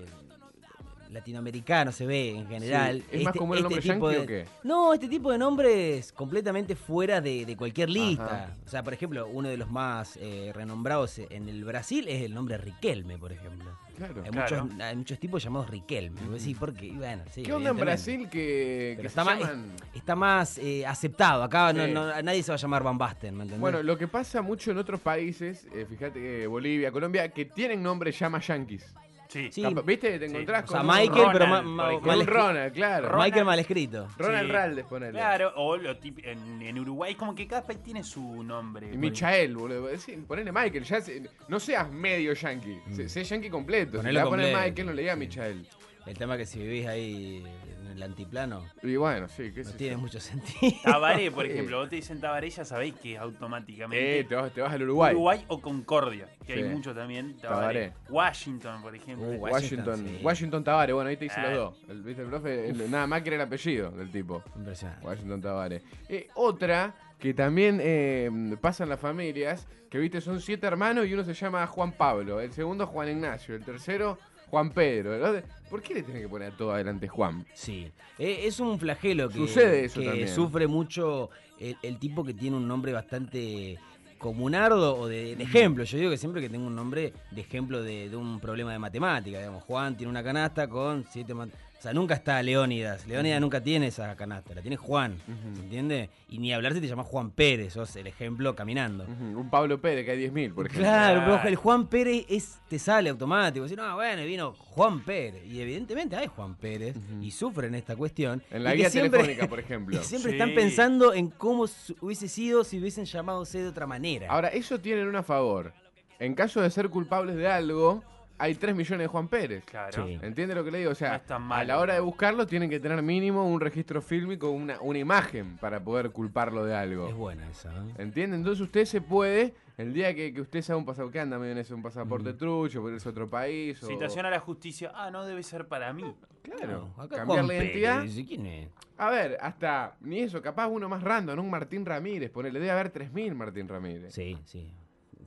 latinoamericanos 1.10 1.94
se 1.94 2.06
ve 2.06 2.30
en 2.36 2.46
general. 2.48 3.02
¿Es 3.10 3.22
más 3.22 3.34
común 3.36 3.56
el 3.56 3.62
nombre 3.64 3.80
tipo 3.82 4.10
yankee 4.10 4.16
de- 4.16 4.22
o 4.22 4.26
qué? 4.26 4.46
No, 4.64 4.92
este 4.94 5.08
tipo 5.08 5.30
de 5.32 5.38
nombres 5.38 6.12
completamente 6.12 6.74
fuera 6.76 7.20
de, 7.20 7.44
de 7.44 7.56
cualquier 7.56 7.90
lista. 7.90 8.24
Ajá. 8.44 8.56
O 8.64 8.68
sea, 8.68 8.82
por 8.82 8.92
ejemplo, 8.94 9.26
uno 9.28 9.48
de 9.48 9.56
los 9.56 9.70
más 9.70 10.16
eh, 10.20 10.52
renombrados 10.54 11.18
en 11.18 11.48
el 11.48 11.64
Brasil 11.64 12.06
es 12.08 12.22
el 12.22 12.34
nombre 12.34 12.56
Riquelme, 12.58 13.18
por 13.18 13.32
ejemplo. 13.32 13.70
Claro. 13.96 14.22
Hay, 14.24 14.30
Claro. 14.30 14.64
muchos, 14.64 14.80
hay 14.80 14.96
muchos 14.96 15.18
tipos 15.18 15.42
llamados 15.44 15.68
Riquelme. 15.68 16.20
Y 16.22 16.24
vos 16.28 16.40
decís, 16.40 16.56
¿por 16.56 16.72
qué? 16.72 16.86
Y 16.86 16.96
bueno, 16.96 17.22
sí, 17.30 17.42
¿Qué 17.42 17.52
onda 17.52 17.70
en. 17.70 17.76
Brasil 17.76 18.28
que, 18.30 18.96
que 19.00 19.06
está 19.06 19.24
se 19.24 19.30
más, 19.30 19.40
llaman... 19.40 19.66
está 19.94 20.16
más 20.16 20.58
eh, 20.58 20.86
aceptado. 20.86 21.42
Acá 21.42 21.72
no- 21.72 21.84
Sí. 21.84 21.92
no- 21.92 22.22
nadie 22.22 22.42
se 22.42 22.50
va 22.50 22.54
a 22.56 22.58
llamar 22.58 22.82
Van 22.82 22.96
Basten, 22.96 23.34
¿me 23.36 23.42
entendés? 23.42 23.60
Bueno, 23.60 23.82
lo 23.82 23.98
que 23.98 24.08
pasa 24.08 24.40
mucho 24.42 24.70
en 24.70 24.78
otros 24.78 25.00
países, 25.00 25.66
eh, 25.74 25.86
fíjate 25.88 26.18
que 26.20 26.46
Bolivia, 26.46 26.90
Colombia, 26.92 27.28
que 27.30 27.44
tienen 27.44 27.82
nombres 27.82 28.18
llama 28.18 28.40
yankees. 28.40 28.94
Sí. 29.30 29.48
Sí. 29.52 29.64
¿Viste? 29.84 30.18
Te 30.18 30.26
encontrás 30.26 30.64
o 30.64 30.66
con 30.66 30.72
sea, 30.74 30.80
un- 30.80 30.86
Michael, 31.00 31.28
pero 31.32 31.46
ma- 31.46 31.60
Ronald, 31.60 31.76
ma- 31.76 31.90
con 32.00 32.06
mal 32.06 32.26
Ronald, 32.26 32.72
claro. 32.74 33.08
Ronald- 33.08 33.24
Michael 33.24 33.44
mal 33.44 33.58
escrito. 33.60 34.08
Ronald 34.18 34.46
Sí. 34.46 34.52
Raldes, 34.52 34.84
ponele. 34.86 35.12
Claro, 35.12 35.52
o 35.56 35.76
lo 35.76 35.96
típico, 35.98 36.28
en, 36.28 36.62
en 36.62 36.78
Uruguay, 36.80 37.14
como 37.14 37.34
que 37.34 37.46
cada 37.46 37.62
país 37.64 37.80
tiene 37.82 38.02
su 38.02 38.42
nombre. 38.42 38.90
Y 38.92 38.98
Michael, 38.98 39.56
boludo. 39.56 39.96
Sí, 39.98 40.16
ponele 40.26 40.50
Michael. 40.50 40.82
Ya 40.84 41.00
se- 41.00 41.22
no 41.48 41.60
seas 41.60 41.90
medio 41.90 42.32
yankee. 42.32 42.80
Se- 42.92 43.08
Sé 43.08 43.22
yankee 43.24 43.48
completo. 43.50 43.98
Ponelo 43.98 44.08
si 44.08 44.12
le 44.14 44.18
vas 44.18 44.26
a 44.26 44.30
poner 44.30 44.56
Michael, 44.64 44.86
no 44.88 44.92
le 44.92 45.02
digas 45.02 45.14
sí. 45.16 45.20
Michael. 45.20 45.66
El 46.06 46.18
tema 46.18 46.36
que 46.36 46.46
si 46.46 46.58
vivís 46.58 46.86
ahí 46.86 47.44
el 47.90 48.02
antiplano, 48.02 48.64
Y 48.82 48.96
bueno, 48.96 49.28
sí, 49.28 49.52
qué 49.52 49.62
no 49.64 49.70
tiene 49.72 49.96
mucho 49.96 50.20
sentido. 50.20 50.72
Tabaré, 50.84 51.30
por 51.30 51.46
ejemplo, 51.46 51.78
vos 51.78 51.88
te 51.88 51.96
dicen 51.96 52.20
Tabaré, 52.20 52.50
ya 52.50 52.64
sabéis 52.64 52.94
que 52.94 53.16
automáticamente. 53.18 54.20
Eh, 54.20 54.24
te 54.24 54.34
vas, 54.34 54.52
te 54.52 54.60
vas 54.60 54.72
al 54.72 54.82
Uruguay. 54.82 55.12
Uruguay 55.14 55.44
o 55.48 55.60
Concordia, 55.60 56.28
que 56.46 56.54
Sí. 56.54 56.60
hay 56.62 56.68
mucho 56.68 56.94
también. 56.94 57.36
Tabaré. 57.38 57.90
Tabaré. 57.90 57.92
Washington, 58.08 58.82
por 58.82 58.94
ejemplo. 58.94 59.26
Uh, 59.28 59.34
Washington, 59.36 59.88
Washington, 59.88 60.18
Washington, 60.24 60.60
sí. 60.60 60.64
Tavares, 60.64 60.94
bueno, 60.94 61.10
ahí 61.10 61.16
te 61.16 61.24
hice 61.26 61.40
Ah. 61.40 61.48
los 61.50 61.54
dos. 61.56 61.84
El, 61.88 62.02
¿Viste 62.02 62.22
el 62.22 62.28
profe? 62.28 62.68
El- 62.70 62.90
nada 62.90 63.06
más 63.06 63.22
que 63.22 63.28
era 63.28 63.36
el 63.36 63.42
apellido 63.42 63.90
del 63.90 64.10
tipo. 64.10 64.42
Impresionante. 64.56 65.06
Washington 65.06 65.40
Tavares. 65.40 65.82
Eh, 66.08 66.28
otra 66.34 66.94
que 67.18 67.34
también 67.34 67.78
eh, 67.82 68.30
pasa 68.62 68.84
en 68.84 68.88
las 68.90 68.98
familias, 68.98 69.68
que 69.90 69.98
viste, 69.98 70.20
son 70.22 70.40
siete 70.40 70.66
hermanos 70.66 71.06
y 71.06 71.12
uno 71.12 71.22
se 71.24 71.34
llama 71.34 71.66
Juan 71.66 71.92
Pablo, 71.92 72.40
el 72.40 72.50
segundo 72.52 72.86
Juan 72.86 73.08
Ignacio, 73.10 73.54
el 73.54 73.62
tercero 73.64 74.18
Juan 74.50 74.70
Pedro. 74.70 75.16
otro- 75.16 75.42
¿Por 75.70 75.80
qué 75.82 75.94
le 75.94 76.02
tienen 76.02 76.22
que 76.24 76.28
poner 76.28 76.52
a 76.52 76.56
todo 76.56 76.72
adelante 76.72 77.06
Juan? 77.08 77.46
Sí, 77.54 77.90
Eh, 78.18 78.40
es 78.46 78.60
un 78.60 78.78
flagelo 78.78 79.28
que, 79.28 79.36
Sucede 79.36 79.84
eso 79.86 80.00
que 80.00 80.06
también. 80.06 80.28
sufre 80.28 80.66
mucho 80.66 81.30
el, 81.58 81.76
el 81.82 81.98
tipo 81.98 82.22
que 82.24 82.34
tiene 82.34 82.56
un 82.56 82.66
nombre 82.68 82.92
bastante 82.92 83.78
comunardo 84.18 84.96
o 84.98 85.06
de, 85.08 85.36
de 85.36 85.44
ejemplo. 85.44 85.84
Yo 85.84 85.96
digo 85.96 86.10
que 86.10 86.18
siempre 86.18 86.42
que 86.42 86.50
tengo 86.50 86.66
un 86.66 86.74
nombre 86.76 87.14
de 87.30 87.40
ejemplo 87.40 87.82
de, 87.82 88.10
de 88.10 88.16
un 88.16 88.38
problema 88.40 88.72
de 88.72 88.78
matemática, 88.78 89.38
digamos, 89.38 89.62
Juan 89.64 89.96
tiene 89.96 90.10
una 90.10 90.22
canasta 90.22 90.68
con 90.68 91.06
siete 91.10 91.32
mat- 91.32 91.48
O 91.80 91.82
sea, 91.82 91.94
nunca 91.94 92.12
está 92.12 92.42
Leónidas. 92.42 93.06
Leónidas 93.06 93.40
nunca 93.40 93.62
tiene 93.62 93.86
esa 93.86 94.14
canasta, 94.14 94.54
la 94.54 94.60
tiene 94.60 94.76
Juan. 94.76 95.16
¿Se 95.54 95.62
entiende? 95.62 96.10
Y 96.28 96.36
ni 96.38 96.52
hablar 96.52 96.74
si 96.74 96.80
te 96.82 96.86
llamas 96.86 97.06
Juan 97.06 97.30
Pérez, 97.30 97.72
sos 97.72 97.96
el 97.96 98.06
ejemplo 98.06 98.54
caminando. 98.54 99.04
Un 99.06 99.48
Pablo 99.48 99.80
Pérez, 99.80 100.04
que 100.04 100.10
hay 100.10 100.18
10.000, 100.28 100.52
por 100.54 100.66
ejemplo. 100.66 100.84
Claro, 100.86 101.20
pero 101.20 101.32
Claro. 101.36 101.48
el 101.48 101.56
Juan 101.56 101.86
Pérez 101.86 102.26
es, 102.28 102.58
te 102.68 102.78
sale 102.78 103.08
automático. 103.08 103.64
Decís, 103.64 103.78
no, 103.78 103.94
bueno, 103.94 104.20
y 104.20 104.26
vino 104.26 104.52
Juan 104.52 105.00
Pérez. 105.00 105.42
Y 105.46 105.58
evidentemente 105.62 106.16
hay 106.16 106.26
Juan 106.26 106.54
Pérez 106.54 106.96
y 107.22 107.30
sufren 107.30 107.74
esta 107.74 107.96
cuestión. 107.96 108.42
En 108.50 108.62
la 108.62 108.74
guía 108.74 108.90
siempre- 108.90 109.18
telefónica, 109.18 109.48
por 109.48 109.58
ejemplo. 109.60 109.98
Y 109.98 110.04
siempre 110.04 110.32
Sí. 110.32 110.36
están 110.36 110.54
pensando 110.54 111.14
en 111.14 111.30
cómo 111.30 111.64
hubiese 112.02 112.28
sido 112.28 112.62
si 112.62 112.78
hubiesen 112.78 113.06
llamado 113.06 113.42
de 113.44 113.66
otra 113.66 113.86
manera. 113.86 114.26
Ahora, 114.30 114.48
eso 114.48 114.78
tienen 114.80 115.06
una 115.08 115.20
a 115.20 115.22
favor. 115.22 115.72
En 116.18 116.34
caso 116.34 116.60
de 116.60 116.68
ser 116.68 116.90
culpables 116.90 117.36
de 117.36 117.48
algo, 117.48 118.04
hay 118.40 118.54
3 118.54 118.74
millones 118.74 119.04
de 119.04 119.06
Juan 119.06 119.28
Pérez. 119.28 119.64
Claro. 119.64 120.06
Sí. 120.06 120.18
¿Entiende 120.22 120.54
lo 120.54 120.64
que 120.64 120.70
le 120.70 120.78
digo? 120.78 120.90
O 120.90 120.94
sea, 120.94 121.10
No 121.10 121.16
es 121.16 121.26
tan 121.26 121.52
a 121.52 121.64
la 121.64 121.78
hora 121.78 121.94
de 121.94 122.00
buscarlo 122.00 122.46
tienen 122.46 122.70
que 122.70 122.80
tener 122.80 123.02
mínimo 123.02 123.46
un 123.46 123.60
registro 123.60 124.00
fílmico, 124.02 124.50
una, 124.50 124.80
una 124.80 124.98
imagen 124.98 125.56
para 125.58 125.80
poder 125.80 126.10
culparlo 126.10 126.64
de 126.64 126.74
algo. 126.74 127.08
es 127.08 127.14
buena 127.14 127.48
esa. 127.50 127.70
¿eh? 127.70 127.94
¿Entiende? 127.98 128.36
Entonces 128.36 128.60
usted 128.60 128.84
se 128.86 129.00
puede, 129.00 129.54
el 129.76 129.92
día 129.92 130.14
que, 130.14 130.32
que 130.32 130.40
usted 130.40 130.62
sea 130.62 130.76
un 130.76 130.84
pasaporte, 130.84 131.12
que 131.14 131.20
anda 131.20 131.38
medio 131.38 131.52
en 131.52 131.58
eso, 131.58 131.74
un 131.74 131.82
pasaporte 131.82 132.32
trucho, 132.32 132.80
por 132.80 132.92
irse 132.92 133.08
a 133.08 133.12
otro 133.12 133.28
país. 133.28 133.82
O, 133.82 133.86
Citación 133.86 134.26
a 134.26 134.30
la 134.30 134.40
justicia. 134.40 134.90
Ah, 134.94 135.10
no 135.10 135.24
debe 135.26 135.42
ser 135.42 135.68
para 135.68 135.92
mí. 135.92 136.14
Claro, 136.42 136.90
No, 136.96 137.02
acá 137.02 137.18
cambiar 137.18 137.26
Juan 137.26 137.42
la 137.42 137.48
Pérez, 137.48 137.62
identidad. 137.64 138.02
dice, 138.02 138.24
¿Quién 138.26 138.46
es? 138.46 138.68
A 138.96 139.10
ver, 139.10 139.36
hasta 139.40 139.96
ni 140.00 140.20
eso, 140.20 140.40
capaz 140.40 140.68
uno 140.68 140.88
más 140.88 141.02
random, 141.02 141.38
un 141.38 141.50
Martín 141.50 141.84
Ramírez, 141.84 142.30
ponele, 142.30 142.58
debe 142.58 142.70
haber 142.70 142.92
3.000 142.92 143.34
Martín 143.34 143.68
Ramírez. 143.68 144.12
Sí, 144.14 144.38
sí. 144.44 144.72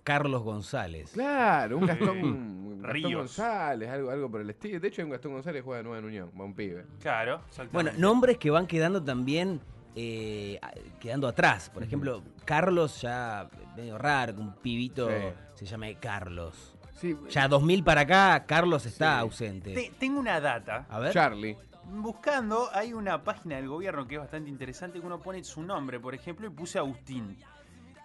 Carlos 0.03 0.43
González. 0.43 1.11
Claro, 1.13 1.77
un 1.77 1.85
Gastón, 1.87 2.09
un 2.23 2.81
Gastón 2.81 2.93
Ríos. 2.93 3.13
González, 3.13 3.89
algo, 3.89 4.11
algo 4.11 4.29
por 4.29 4.41
el 4.41 4.49
estilo. 4.49 4.79
De 4.79 4.87
hecho, 4.87 5.01
hay 5.01 5.05
un 5.05 5.11
Gastón 5.11 5.33
González 5.33 5.61
que 5.61 5.65
juega 5.65 5.77
de 5.77 5.83
nueva 5.83 5.99
en 5.99 6.05
Unión, 6.05 6.31
va 6.39 6.43
un 6.45 6.53
pibe. 6.53 6.85
Claro, 7.01 7.41
Bueno, 7.71 7.91
nombres 7.97 8.37
que 8.37 8.49
van 8.51 8.67
quedando 8.67 9.01
también 9.03 9.61
eh, 9.95 10.59
quedando 10.99 11.27
atrás. 11.27 11.69
Por 11.69 11.83
ejemplo, 11.83 12.23
Carlos 12.45 12.99
ya 13.01 13.47
medio 13.77 13.97
raro, 13.97 14.33
que 14.35 14.41
un 14.41 14.53
pibito 14.55 15.07
Sí. 15.07 15.15
se 15.53 15.65
llame 15.65 15.95
Carlos. 15.95 16.75
Sí, 16.95 17.15
Ya 17.29 17.47
2000 17.47 17.83
para 17.83 18.01
acá, 18.01 18.43
Carlos 18.47 18.85
está 18.85 19.15
Sí. 19.17 19.21
ausente. 19.21 19.73
Te- 19.73 19.91
tengo 19.99 20.19
una 20.19 20.39
data. 20.39 20.85
A 20.89 20.99
ver. 20.99 21.11
Charlie. 21.13 21.55
Buscando, 21.85 22.69
hay 22.73 22.93
una 22.93 23.23
página 23.23 23.57
del 23.57 23.67
gobierno 23.67 24.07
que 24.07 24.15
es 24.15 24.21
bastante 24.21 24.49
interesante 24.49 24.99
que 24.99 25.05
uno 25.05 25.19
pone 25.19 25.43
su 25.43 25.61
nombre, 25.61 25.99
por 25.99 26.15
ejemplo, 26.15 26.47
y 26.47 26.49
puse 26.49 26.79
Agustín. 26.79 27.37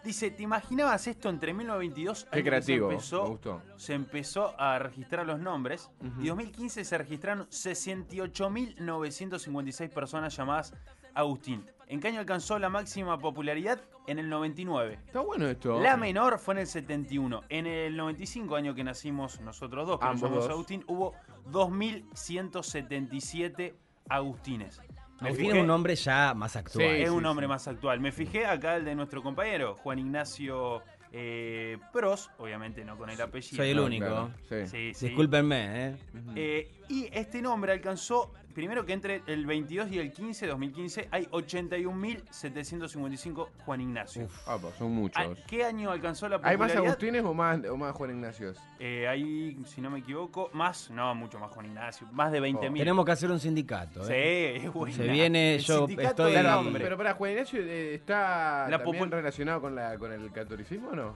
Dice, 0.04 0.30
¿te 0.30 0.42
imaginabas 0.44 1.06
esto 1.06 1.28
entre 1.28 1.52
1922? 1.52 2.28
Qué 2.30 2.42
creativo, 2.44 2.88
Se 2.88 2.94
empezó, 2.94 3.22
me 3.24 3.28
gustó. 3.30 3.62
se 3.76 3.94
empezó 3.94 4.54
a 4.60 4.78
registrar 4.78 5.26
los 5.26 5.38
nombres. 5.40 5.90
Ujú. 6.00 6.22
Y 6.22 6.28
2015 6.28 6.84
se 6.84 6.96
registraron 6.98 7.46
68.956 7.48 9.88
personas 9.90 10.36
llamadas 10.36 10.72
Agustín. 11.14 11.64
¿En 11.88 12.00
qué 12.00 12.08
año 12.08 12.20
alcanzó 12.20 12.58
la 12.58 12.68
máxima 12.68 13.18
popularidad? 13.18 13.80
En 14.06 14.18
el 14.18 14.28
99. 14.28 14.98
Está 15.06 15.20
bueno 15.20 15.46
esto. 15.46 15.80
La 15.80 15.96
menor 15.96 16.38
fue 16.38 16.52
en 16.54 16.58
el 16.60 16.66
71. 16.66 17.42
En 17.48 17.66
el 17.66 17.96
95, 17.96 18.56
año 18.56 18.74
que 18.74 18.84
nacimos 18.84 19.40
nosotros 19.40 19.86
dos, 19.86 19.98
que 19.98 20.04
nos 20.06 20.14
Ambos 20.14 20.30
llamamos. 20.30 20.50
Agustín, 20.50 20.84
hubo 20.86 21.14
2.177 21.50 23.74
Agustines. 24.08 24.80
Me 25.20 25.28
Agustín 25.28 25.46
fijé- 25.50 25.56
es 25.56 25.60
un 25.62 25.66
nombre 25.66 25.96
ya 25.96 26.34
más 26.34 26.54
actual. 26.56 26.86
Sí, 26.96 27.02
es 27.02 27.10
un 27.10 27.18
sí, 27.18 27.22
nombre 27.24 27.44
sí. 27.44 27.48
más 27.48 27.68
actual. 27.68 28.00
Me 28.00 28.12
fijé 28.12 28.46
acá 28.46 28.76
el 28.76 28.84
de 28.84 28.94
nuestro 28.94 29.22
compañero, 29.22 29.74
Juan 29.76 29.98
Ignacio 29.98 30.82
eh, 31.12 31.78
Pros, 31.92 32.30
obviamente 32.38 32.84
no 32.84 32.96
con 32.96 33.08
el 33.10 33.20
apellido. 33.20 33.56
Soy 33.56 33.70
el 33.70 33.80
único. 33.80 34.04
claro, 34.06 34.30
sí. 34.48 34.66
Sí, 34.66 34.94
sí. 34.94 35.06
Discúlpenme, 35.08 35.86
¿eh? 35.88 35.96
Eh, 36.36 36.70
y 36.88 37.08
este 37.12 37.40
nombre 37.42 37.72
alcanzó, 37.72 38.32
primero 38.54 38.84
que 38.84 38.92
entre 38.92 39.22
el 39.26 39.46
22 39.46 39.90
y 39.92 39.98
el 39.98 40.12
15, 40.12 40.46
2015, 40.48 41.08
hay 41.10 41.26
81.755 41.26 43.48
Juan 43.64 43.80
Ignacio. 43.80 44.28
Ah, 44.46 44.58
pues 44.60 44.74
son 44.76 44.92
muchos. 44.92 45.38
¿Qué 45.46 45.64
año 45.64 45.90
alcanzó 45.90 46.28
la 46.28 46.36
¿Hay 46.36 46.56
popularidad? 46.56 46.80
más 46.82 46.88
Agustines 46.88 47.24
o 47.24 47.34
más, 47.34 47.64
o 47.64 47.76
más 47.76 47.92
Juan 47.94 48.10
Ignacios? 48.10 48.58
Eh, 48.80 49.06
hay, 49.08 49.58
si 49.66 49.80
no 49.80 49.90
me 49.90 50.00
equivoco, 50.00 50.50
más, 50.52 50.90
no, 50.90 51.14
mucho 51.14 51.38
más 51.38 51.50
Juan 51.50 51.66
Ignacio, 51.66 52.06
más 52.12 52.32
de 52.32 52.40
20.000. 52.42 52.78
Tenemos 52.78 53.04
que 53.04 53.12
hacer 53.12 53.30
un 53.30 53.40
sindicato, 53.40 54.04
Sí, 54.04 54.12
¿eh? 54.14 54.56
es 54.56 54.72
buena. 54.72 54.96
Se 54.96 55.06
viene, 55.08 55.54
El 55.56 55.60
yo 55.62 55.78
sindicato 55.86 56.08
estoy- 56.28 56.32
del 56.32 56.42
Claro. 56.42 56.70
Pero 56.72 56.96
para 56.96 57.14
Juan 57.14 57.30
Ignacio 57.32 57.60
eh, 57.62 57.94
está 57.94 58.66
La 58.68 58.82
también 58.82 59.10
relacionado 59.10 59.60
con, 59.60 59.74
la, 59.74 59.96
con 59.98 60.12
el 60.12 60.30
catolicismo 60.32 60.88
o 60.90 60.96
no? 60.96 61.14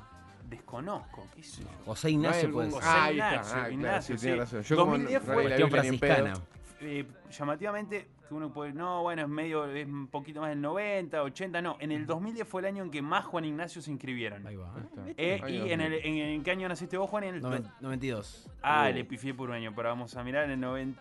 Desconozco, 0.48 1.26
qué 1.34 1.42
sé 1.42 1.62
yo. 1.62 1.68
José 1.86 2.08
¿No 2.08 2.08
hay 2.08 2.14
Ignacio, 2.14 2.46
algún- 2.48 2.62
pues. 2.70 2.74
José 2.74 2.86
Ah, 2.90 3.10
Ignacio, 3.12 3.52
claro, 3.54 3.72
Ignacio, 3.72 4.16
sí, 4.18 4.22
tiene 4.26 4.36
sí. 4.36 4.40
razón. 4.40 4.62
Yo 4.62 4.76
como 4.76 4.90
2010 4.92 5.20
no 5.20 5.26
fue 5.32 5.42
Cuestión 5.44 5.70
franciscana. 5.70 6.32
Eh, 6.84 7.06
llamativamente, 7.30 8.08
que 8.28 8.34
uno 8.34 8.52
puede, 8.52 8.72
no, 8.72 9.02
bueno, 9.02 9.22
es 9.22 9.28
medio, 9.28 9.66
es 9.66 9.86
un 9.86 10.08
poquito 10.08 10.40
más 10.40 10.50
del 10.50 10.60
90, 10.60 11.22
80, 11.22 11.62
no. 11.62 11.76
En 11.80 11.92
el 11.92 12.06
2010 12.06 12.48
fue 12.48 12.60
el 12.62 12.66
año 12.66 12.82
en 12.82 12.90
que 12.90 13.00
más 13.02 13.24
Juan 13.24 13.44
Ignacio 13.44 13.80
se 13.80 13.90
inscribieron. 13.92 14.44
Ahí 14.46 14.56
va. 14.56 14.74
Eh, 15.16 15.40
Ahí 15.42 15.56
y 15.56 15.60
va. 15.60 15.66
en, 15.68 15.80
el, 15.80 15.92
en, 15.94 16.16
en 16.16 16.42
qué 16.42 16.50
año 16.50 16.68
naciste 16.68 16.96
vos, 16.96 17.08
Juan? 17.08 17.24
En 17.24 17.34
el, 17.36 17.42
Noven- 17.42 17.70
92. 17.80 18.50
ah, 18.62 18.88
Uh. 18.90 18.94
le 18.94 19.04
pifié 19.04 19.32
por 19.34 19.48
un 19.50 19.54
año, 19.56 19.72
pero 19.76 19.88
vamos 19.90 20.16
a 20.16 20.24
mirar, 20.24 20.44
en 20.44 20.50
el 20.52 20.60
90, 20.60 21.00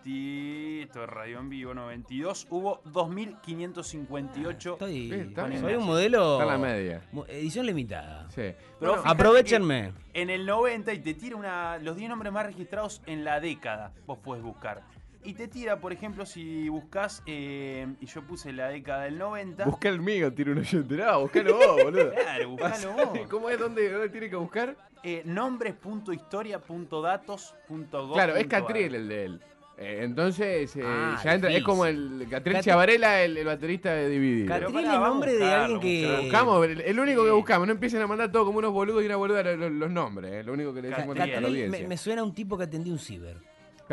esto 0.84 1.02
es 1.02 1.10
radio 1.10 1.40
en 1.40 1.48
vivo, 1.48 1.74
92, 1.74 2.46
hubo 2.50 2.80
2.558. 2.84 4.72
Estoy, 4.72 4.92
Sí, 4.92 5.14
está 5.14 5.58
soy 5.58 5.74
un 5.74 5.84
modelo. 5.84 6.40
Está 6.40 6.44
en 6.54 6.60
la 6.62 6.66
media. 6.68 7.02
Edición 7.28 7.66
limitada. 7.66 8.28
Sí. 8.30 8.52
Pero 8.78 8.94
Bueno, 8.96 9.02
Aprovechenme. 9.06 9.92
En 10.14 10.30
el 10.30 10.44
90 10.46 10.92
y 10.92 10.98
te 11.00 11.14
tira 11.14 11.36
una, 11.36 11.78
los 11.78 11.96
10 11.96 12.10
nombres 12.10 12.32
más 12.32 12.46
registrados 12.46 13.02
en 13.06 13.24
la 13.24 13.40
década, 13.40 13.92
vos 14.06 14.18
podés 14.18 14.42
buscar. 14.42 14.82
Y 15.24 15.34
te 15.34 15.46
tira, 15.46 15.78
por 15.80 15.92
ejemplo, 15.92 16.26
si 16.26 16.68
buscas, 16.68 17.22
eh, 17.26 17.86
y 18.00 18.06
yo 18.06 18.22
puse 18.22 18.52
la 18.52 18.68
década 18.68 19.04
del 19.04 19.18
90. 19.18 19.64
busca 19.66 19.88
el 19.88 20.00
mío, 20.00 20.32
tira 20.32 20.50
un 20.52 20.58
oyente. 20.58 20.96
No, 20.96 21.20
buscalo 21.20 21.56
vos, 21.56 21.84
boludo. 21.84 22.10
Claro, 22.12 22.48
buscalo 22.50 22.92
vos. 22.92 23.18
¿Cómo 23.30 23.48
es? 23.50 23.58
¿Dónde, 23.58 23.88
¿Dónde 23.90 24.08
tiene 24.08 24.28
que 24.28 24.36
buscar? 24.36 24.76
Eh, 25.04 25.22
nombres.historia.datos.gov. 25.24 28.12
Claro, 28.12 28.36
es 28.36 28.46
Catriel 28.46 28.94
el 28.94 29.08
de 29.08 29.24
él. 29.24 29.40
Eh, 29.78 30.00
entonces, 30.02 30.76
eh, 30.76 30.82
Ah, 30.84 31.18
ya 31.24 31.34
entra, 31.34 31.50
es 31.50 31.64
como 31.64 31.86
el 31.86 32.26
Catriel 32.30 32.58
Catri- 32.58 32.64
Chavarela, 32.64 33.22
el, 33.22 33.36
el 33.38 33.46
baterista 33.46 33.92
de 33.94 34.08
Dividido. 34.08 34.48
Catriel 34.48 34.84
es 34.84 34.92
nombre 34.92 35.34
de 35.34 35.44
alguien 35.44 35.80
que. 35.80 36.18
Buscamos, 36.22 36.66
el, 36.66 36.80
el 36.82 37.00
único 37.00 37.24
que 37.24 37.30
buscamos, 37.30 37.66
no 37.66 37.72
empiecen 37.72 38.02
a 38.02 38.06
mandar 38.06 38.30
todo 38.30 38.44
como 38.44 38.58
unos 38.58 38.72
boludos 38.72 39.02
y 39.02 39.06
una 39.06 39.16
boluda 39.16 39.42
los, 39.42 39.72
los- 39.72 39.90
nombres, 39.90 40.30
eh, 40.32 40.42
lo 40.44 40.52
único 40.52 40.74
que 40.74 40.82
le 40.82 40.88
decimos 40.90 41.18
a 41.18 41.26
la 41.26 41.38
audiencia. 41.38 41.82
me, 41.82 41.88
me 41.88 41.96
suena 41.96 42.20
a 42.20 42.24
un 42.24 42.34
tipo 42.34 42.56
que 42.58 42.64
atendía 42.64 42.92
un 42.92 42.98
ciber. 42.98 43.38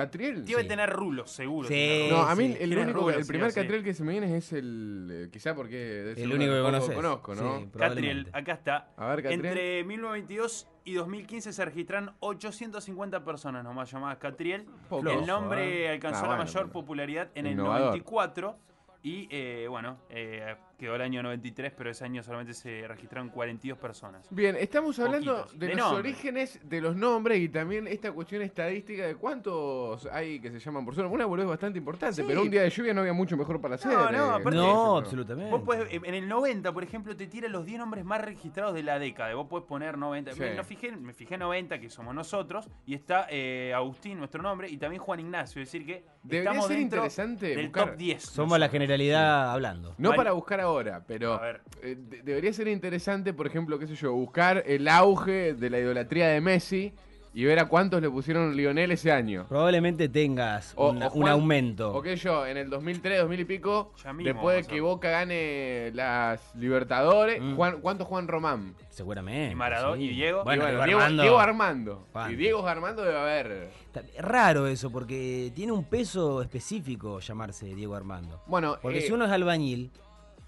¿Catriel? 0.03 0.45
Debe 0.45 0.61
Sí. 0.63 0.67
tener 0.67 0.89
rulos, 0.89 1.31
seguro. 1.31 1.67
Sí. 1.67 2.07
No, 2.09 2.21
a 2.21 2.35
mí 2.35 2.49
sí. 2.53 2.57
el 2.61 2.77
único, 2.77 2.99
rulos, 3.01 3.17
el 3.17 3.25
primer. 3.25 3.53
Catriel 3.53 3.83
que 3.83 3.93
se 3.93 4.03
me 4.03 4.11
viene 4.13 4.37
es 4.37 4.53
el, 4.53 5.09
eh, 5.11 5.29
quizá 5.31 5.53
porque 5.55 6.13
El 6.15 6.31
único 6.31 6.53
que 6.53 6.61
conoces. 6.61 6.95
conozco, 6.95 7.35
¿no? 7.35 7.59
Sí, 7.59 7.69
Catriel, 7.77 8.29
acá 8.33 8.53
está. 8.53 8.91
A 8.97 9.07
ver, 9.07 9.23
Catriel. 9.23 9.45
Entre 9.45 9.83
1922 9.83 10.67
y 10.85 10.93
2015 10.93 11.53
se 11.53 11.65
registraron 11.65 12.13
850 12.19 13.23
personas 13.23 13.63
nomás 13.63 13.91
llamadas 13.91 14.17
Catriel. 14.17 14.65
Poco, 14.89 15.09
el 15.09 15.25
nombre 15.25 15.85
¿eh? 15.85 15.89
alcanzó 15.89 16.25
Ah, 16.25 16.29
la 16.29 16.37
mayor 16.37 16.71
popularidad 16.71 17.29
en 17.35 17.47
Innovador. 17.47 17.77
el 17.77 17.85
94 18.03 18.57
y 19.03 19.27
eh, 19.31 19.67
bueno, 19.69 19.97
eh, 20.09 20.55
quedó 20.79 20.95
el 20.95 21.01
año 21.01 21.21
93, 21.21 21.73
pero 21.77 21.91
ese 21.91 22.05
año 22.05 22.23
solamente 22.23 22.53
se 22.55 22.87
registraron 22.87 23.29
42 23.29 23.77
personas. 23.77 24.25
Bien, 24.31 24.55
estamos 24.59 24.97
hablando 24.99 25.35
Poquitos. 25.43 25.59
de, 25.59 25.67
De 25.67 25.75
los 25.75 25.91
orígenes 25.91 26.59
de 26.63 26.81
los 26.81 26.95
nombres 26.95 27.39
y 27.39 27.49
también 27.49 27.85
esta 27.87 28.11
cuestión 28.11 28.41
estadística 28.41 29.05
de 29.05 29.15
cuántos 29.15 30.05
hay 30.07 30.39
que 30.39 30.49
se 30.51 30.59
llaman 30.59 30.85
por 30.85 30.95
zona. 30.95 31.07
Una 31.09 31.25
boludez 31.25 31.49
bastante 31.49 31.77
importante, 31.79 32.15
Sí. 32.21 32.23
pero 32.27 32.41
un 32.41 32.49
día 32.49 32.61
de 32.63 32.69
lluvia 32.69 32.93
no 32.93 33.01
había 33.01 33.13
mucho 33.13 33.35
mejor 33.37 33.59
para 33.61 33.75
hacer. 33.75 33.91
No, 33.91 34.09
no, 34.11 34.25
eh, 34.37 34.39
aparte- 34.41 34.55
No, 34.57 34.63
eso, 34.69 34.97
absolutamente. 34.97 35.51
Vos 35.51 35.61
podés- 35.61 35.87
en 35.91 36.13
el 36.15 36.27
90, 36.27 36.71
por 36.71 36.83
ejemplo, 36.83 37.15
te 37.15 37.27
tira 37.27 37.47
los 37.49 37.65
10 37.65 37.79
nombres 37.79 38.05
más 38.05 38.21
registrados 38.21 38.73
de 38.73 38.83
la 38.83 38.97
década. 38.99 39.33
Vos 39.35 39.47
podés 39.47 39.65
poner 39.67 39.97
90. 39.97 40.31
Sí. 40.33 40.39
Me, 40.39 40.53
lo 40.55 40.63
fijé, 40.63 40.91
me 40.95 41.13
fijé 41.13 41.37
90, 41.37 41.79
que 41.79 41.89
somos 41.89 42.15
nosotros, 42.15 42.69
y 42.85 42.93
está 42.93 43.27
eh, 43.29 43.73
Agustín, 43.75 44.17
nuestro 44.17 44.41
nombre, 44.41 44.69
y 44.69 44.77
también 44.77 45.01
Juan 45.01 45.19
Ignacio. 45.19 45.61
Es 45.61 45.71
decir, 45.71 45.85
que 45.85 46.05
Debería 46.23 46.51
estamos 46.51 46.67
ser 46.67 46.77
dentro 46.77 46.97
interesante 46.99 47.47
del 47.55 47.67
buscar- 47.67 47.85
top 47.89 47.97
10. 47.97 48.23
Somos 48.23 48.59
la 48.59 48.69
generalidad 48.69 49.51
hablando. 49.51 49.95
No 49.97 50.09
Vale. 50.09 50.17
para 50.17 50.31
buscar 50.31 50.59
ahora, 50.69 51.03
pero 51.07 51.39
eh, 51.83 51.95
de- 51.97 52.21
debería 52.23 52.53
ser 52.53 52.67
interesante, 52.67 53.33
por 53.33 53.47
ejemplo, 53.47 53.77
qué 53.79 53.87
sé 53.87 53.95
yo, 53.95 54.13
buscar 54.13 54.63
el 54.65 54.87
auge 54.87 55.53
de 55.53 55.69
la 55.69 55.79
idolatría 55.79 56.27
de 56.29 56.41
Messi 56.41 56.93
y 57.31 57.43
ver 57.43 57.59
a 57.59 57.65
cuántos 57.65 58.01
le 58.01 58.09
pusieron 58.09 58.55
Lionel 58.57 58.89
ese 58.89 59.11
año. 59.11 59.45
Probablemente 59.47 60.09
tengas 60.09 60.73
O- 60.75 60.89
una- 60.89 61.07
o 61.09 61.13
un 61.13 61.21
Juan- 61.21 61.31
aumento. 61.33 61.93
O 61.93 62.01
que 62.01 62.15
yo, 62.15 62.45
en 62.47 62.57
el 62.57 62.71
2003, 62.71 63.19
2000 63.19 63.39
y 63.41 63.45
pico, 63.45 63.93
Ya 64.03 64.11
mismo 64.13 64.33
después 64.33 64.55
de 64.55 64.61
vamos 64.63 64.67
a- 64.67 64.73
que 64.73 64.81
Boca 64.81 65.09
gane 65.11 65.91
las 65.93 66.55
Libertadores, 66.55 67.39
Mm. 67.39 67.55
Juan, 67.55 67.81
¿cuánto 67.81 68.05
Juan 68.05 68.27
Román? 68.27 68.73
Seguramente. 68.89 69.51
Y 69.53 69.55
Maradona, 69.55 70.01
y 70.01 70.09
Diego. 70.09 70.43
Bueno, 70.43 70.63
Y 70.63 70.65
Diego 70.71 70.83
Diego, 70.85 70.99
Armando. 71.01 71.21
Diego 71.21 71.39
Armando. 71.39 72.07
Y 72.31 72.35
Diego 72.35 72.67
Armando 72.67 73.03
debe 73.03 73.17
haber. 73.19 73.69
Está- 73.85 73.99
Es 74.01 74.21
raro 74.25 74.65
eso, 74.65 74.89
porque 74.91 75.51
tiene 75.55 75.71
un 75.71 75.83
peso 75.83 76.41
específico 76.41 77.19
llamarse 77.19 77.75
Diego 77.75 77.95
Armando. 77.95 78.41
Bueno, 78.47 78.77
Porque 78.81 78.97
eh, 78.97 79.01
si 79.01 79.11
uno 79.11 79.25
es 79.25 79.31
albañil 79.31 79.91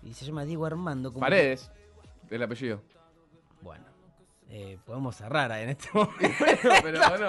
y 0.04 0.14
se 0.14 0.26
llama 0.26 0.46
Diego 0.46 0.66
Armando, 0.66 1.10
como 1.12 1.20
que- 1.26 1.30
Paredes, 1.30 1.72
el 2.30 2.42
apellido. 2.44 2.82
Eh, 4.54 4.78
podemos 4.86 5.16
cerrar 5.16 5.50
en 5.54 5.70
este 5.70 5.88
momento. 5.94 6.20
pero 6.84 7.00
bueno, 7.10 7.28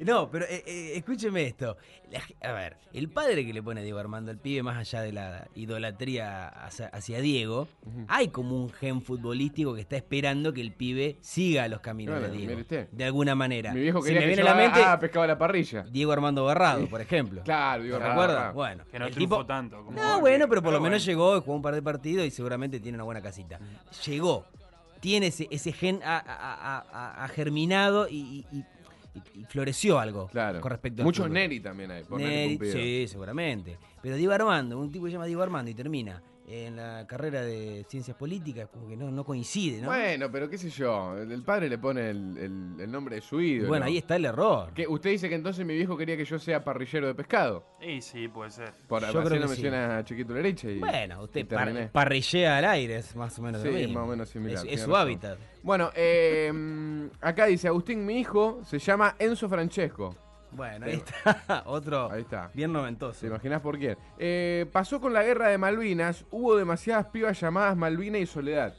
No, 0.00 0.28
pero 0.30 0.44
eh, 0.46 0.64
eh, 0.66 0.92
escúcheme 0.96 1.44
esto. 1.44 1.76
La 2.10 2.20
a 2.48 2.52
ver, 2.52 2.76
el 2.92 3.08
padre 3.10 3.46
que 3.46 3.52
le 3.52 3.62
pone 3.62 3.80
a 3.80 3.84
Diego 3.84 3.98
Armando 3.98 4.30
al 4.32 4.38
pibe, 4.38 4.62
más 4.64 4.76
allá 4.76 5.02
de 5.02 5.12
la 5.12 5.46
idolatría 5.54 6.48
hacia, 6.48 6.88
hacia 6.88 7.20
Diego, 7.20 7.68
hay 8.08 8.28
como 8.28 8.56
un 8.56 8.70
gen 8.70 9.02
futbolístico 9.02 9.74
que 9.74 9.82
está 9.82 9.96
esperando 9.96 10.52
que 10.52 10.60
el 10.60 10.72
pibe 10.72 11.16
siga 11.20 11.68
los 11.68 11.80
caminos 11.80 12.18
Bueno, 12.18 12.32
de 12.34 12.38
Diego. 12.64 12.88
De 12.90 13.04
alguna 13.04 13.34
manera. 13.34 13.72
mi 13.72 13.80
viejo 13.80 14.00
Se 14.02 14.08
quería 14.08 14.20
me 14.20 14.24
que 14.24 14.26
viene 14.28 14.42
yo 14.42 14.48
a 14.48 14.54
la 14.54 14.60
mente 14.60 14.80
ah, 14.84 14.98
pescaba 14.98 15.26
la 15.26 15.38
parrilla. 15.38 15.82
Diego 15.90 16.10
Armando 16.12 16.44
Barrado, 16.44 16.88
por 16.88 17.00
ejemplo. 17.00 17.42
Claro, 17.44 17.82
Diego 17.84 17.98
¿Te 17.98 18.04
Armando. 18.04 18.52
Bueno, 18.54 18.84
Que 18.90 18.98
no 18.98 19.06
el 19.06 19.14
triunfó 19.14 19.36
tipo- 19.36 19.46
tanto. 19.46 19.84
Como 19.84 19.92
No, 20.00 20.20
bueno, 20.20 20.48
pero 20.48 20.60
por 20.62 20.72
lo 20.72 20.80
bueno. 20.80 20.90
menos 20.92 21.04
llegó, 21.04 21.40
jugó 21.40 21.54
un 21.54 21.62
par 21.62 21.74
de 21.74 21.82
partidos 21.82 22.26
y 22.26 22.30
seguramente 22.30 22.80
tiene 22.80 22.96
una 22.96 23.04
buena 23.04 23.20
casita. 23.22 23.60
Llegó, 24.06 24.44
tiene 25.00 25.28
ese, 25.28 25.48
ese 25.50 25.72
gen 25.72 26.00
ha, 26.04 26.18
ha- 26.18 26.84
ha- 26.90 27.24
ha 27.24 27.28
germinado 27.28 28.08
y, 28.08 28.44
y- 28.52 28.58
y- 28.58 28.64
y 29.40 29.44
floreció 29.46 29.98
algo 29.98 30.28
Claro. 30.28 30.60
con 30.60 30.70
respecto 30.70 31.02
al 31.02 31.06
Muchos. 31.06 31.28
Neri 31.28 31.60
también 31.60 31.90
hay. 31.90 32.04
Por 32.04 32.20
Neri 32.20 32.58
sí, 32.70 33.06
seguramente. 33.08 33.76
Pero 34.02 34.16
Diego 34.16 34.32
Armando, 34.32 34.78
un 34.78 34.92
tipo 34.92 35.04
que 35.06 35.10
se 35.10 35.14
llama 35.14 35.26
Diego 35.26 35.42
Armando 35.42 35.70
y 35.70 35.74
termina 35.74 36.22
en 36.50 36.76
la 36.76 37.06
carrera 37.06 37.42
de 37.42 37.84
ciencias 37.88 38.16
políticas, 38.16 38.68
como 38.72 38.88
que 38.88 38.96
no, 38.96 39.10
no 39.10 39.22
coincide, 39.24 39.82
¿no? 39.82 39.88
Bueno, 39.88 40.30
pero 40.32 40.48
qué 40.48 40.56
sé 40.56 40.70
yo. 40.70 41.16
El, 41.18 41.42
padre 41.42 41.68
le 41.68 41.76
pone 41.78 42.08
el, 42.10 42.38
el- 42.38 42.80
el 42.80 42.90
nombre 42.90 43.16
de 43.16 43.20
su 43.20 43.40
Y 43.40 43.52
ídolo. 43.56 43.68
bueno, 43.68 43.84
ahí 43.86 43.98
está 43.98 44.16
el 44.16 44.24
error. 44.24 44.72
Que 44.72 44.86
usted 44.88 45.10
dice 45.10 45.28
que 45.28 45.34
entonces 45.34 45.66
mi 45.66 45.74
viejo 45.74 45.96
quería 45.96 46.16
que 46.16 46.24
yo 46.24 46.38
sea 46.38 46.64
parrillero 46.64 47.06
de 47.06 47.14
pescado. 47.14 47.66
Sí, 47.80 48.00
sí, 48.00 48.28
puede 48.28 48.50
ser. 48.50 48.72
Por 48.88 49.02
Yo 49.02 49.22
creo 49.22 49.40
que 49.42 49.48
sí. 49.48 49.62
mención 49.62 49.74
a 49.74 50.04
Chiquito 50.04 50.32
Leche. 50.34 50.72
Y, 50.72 50.78
Bueno, 50.78 51.20
y 51.20 51.24
usted 51.24 51.46
terminé. 51.46 51.80
par- 51.88 51.92
parrillea 51.92 52.56
al 52.58 52.64
aire, 52.64 52.96
es 52.96 53.14
más 53.14 53.38
o 53.38 53.42
menos 53.42 53.62
lo 53.62 53.70
Sí, 53.70 53.76
mismo. 53.76 53.94
más 54.00 54.04
o 54.04 54.10
menos 54.10 54.28
similar, 54.30 54.66
Es, 54.66 54.80
su 54.80 54.86
razón. 54.90 55.00
hábitat. 55.02 55.38
Bueno, 55.62 55.90
eh, 55.94 57.08
acá 57.20 57.46
dice 57.46 57.68
Agustín, 57.68 58.06
mi 58.06 58.20
hijo 58.20 58.60
se 58.64 58.78
llama 58.78 59.14
Enzo 59.18 59.48
Francesco. 59.48 60.14
Bueno, 60.52 60.86
ahí 60.86 60.94
está. 60.94 61.62
Otro 61.66 62.10
Ahí 62.10 62.22
está. 62.22 62.50
bien 62.54 62.72
noventoso. 62.72 63.20
¿Te 63.20 63.26
imaginas 63.26 63.60
por 63.60 63.78
quién? 63.78 63.96
Eh, 64.18 64.66
pasó 64.72 65.00
con 65.00 65.12
la 65.12 65.22
guerra 65.22 65.48
de 65.48 65.58
Malvinas, 65.58 66.24
hubo 66.30 66.56
demasiadas 66.56 67.06
pibas 67.06 67.38
llamadas 67.40 67.76
Malvina 67.76 68.18
y 68.18 68.26
Soledad. 68.26 68.74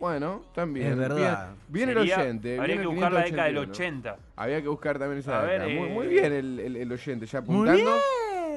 Bueno, 0.00 0.42
también. 0.54 0.88
Es 0.92 0.96
verdad. 0.98 1.50
Bien, 1.68 1.86
bien 1.86 1.88
el 1.90 1.98
Sería- 2.08 2.18
oyente. 2.24 2.58
Habría 2.58 2.66
bien 2.66 2.78
que 2.78 2.82
el 2.82 2.88
buscar 2.88 3.12
la 3.12 3.20
década 3.20 3.44
del 3.44 3.54
581. 3.54 4.12
80. 4.12 4.16
Había 4.36 4.62
que 4.62 4.68
buscar 4.68 4.98
también 4.98 5.18
esa 5.20 5.38
A 5.40 5.42
ver, 5.44 5.60
década. 5.62 5.80
muy, 5.80 5.88
eh, 5.88 5.92
muy 5.94 6.06
bien 6.08 6.32
el, 6.32 6.60
el- 6.60 6.76
el 6.76 6.92
oyente, 6.92 7.26
ya 7.26 7.40
Muy 7.40 7.54
apuntando. 7.68 7.82
bien. 7.82 7.94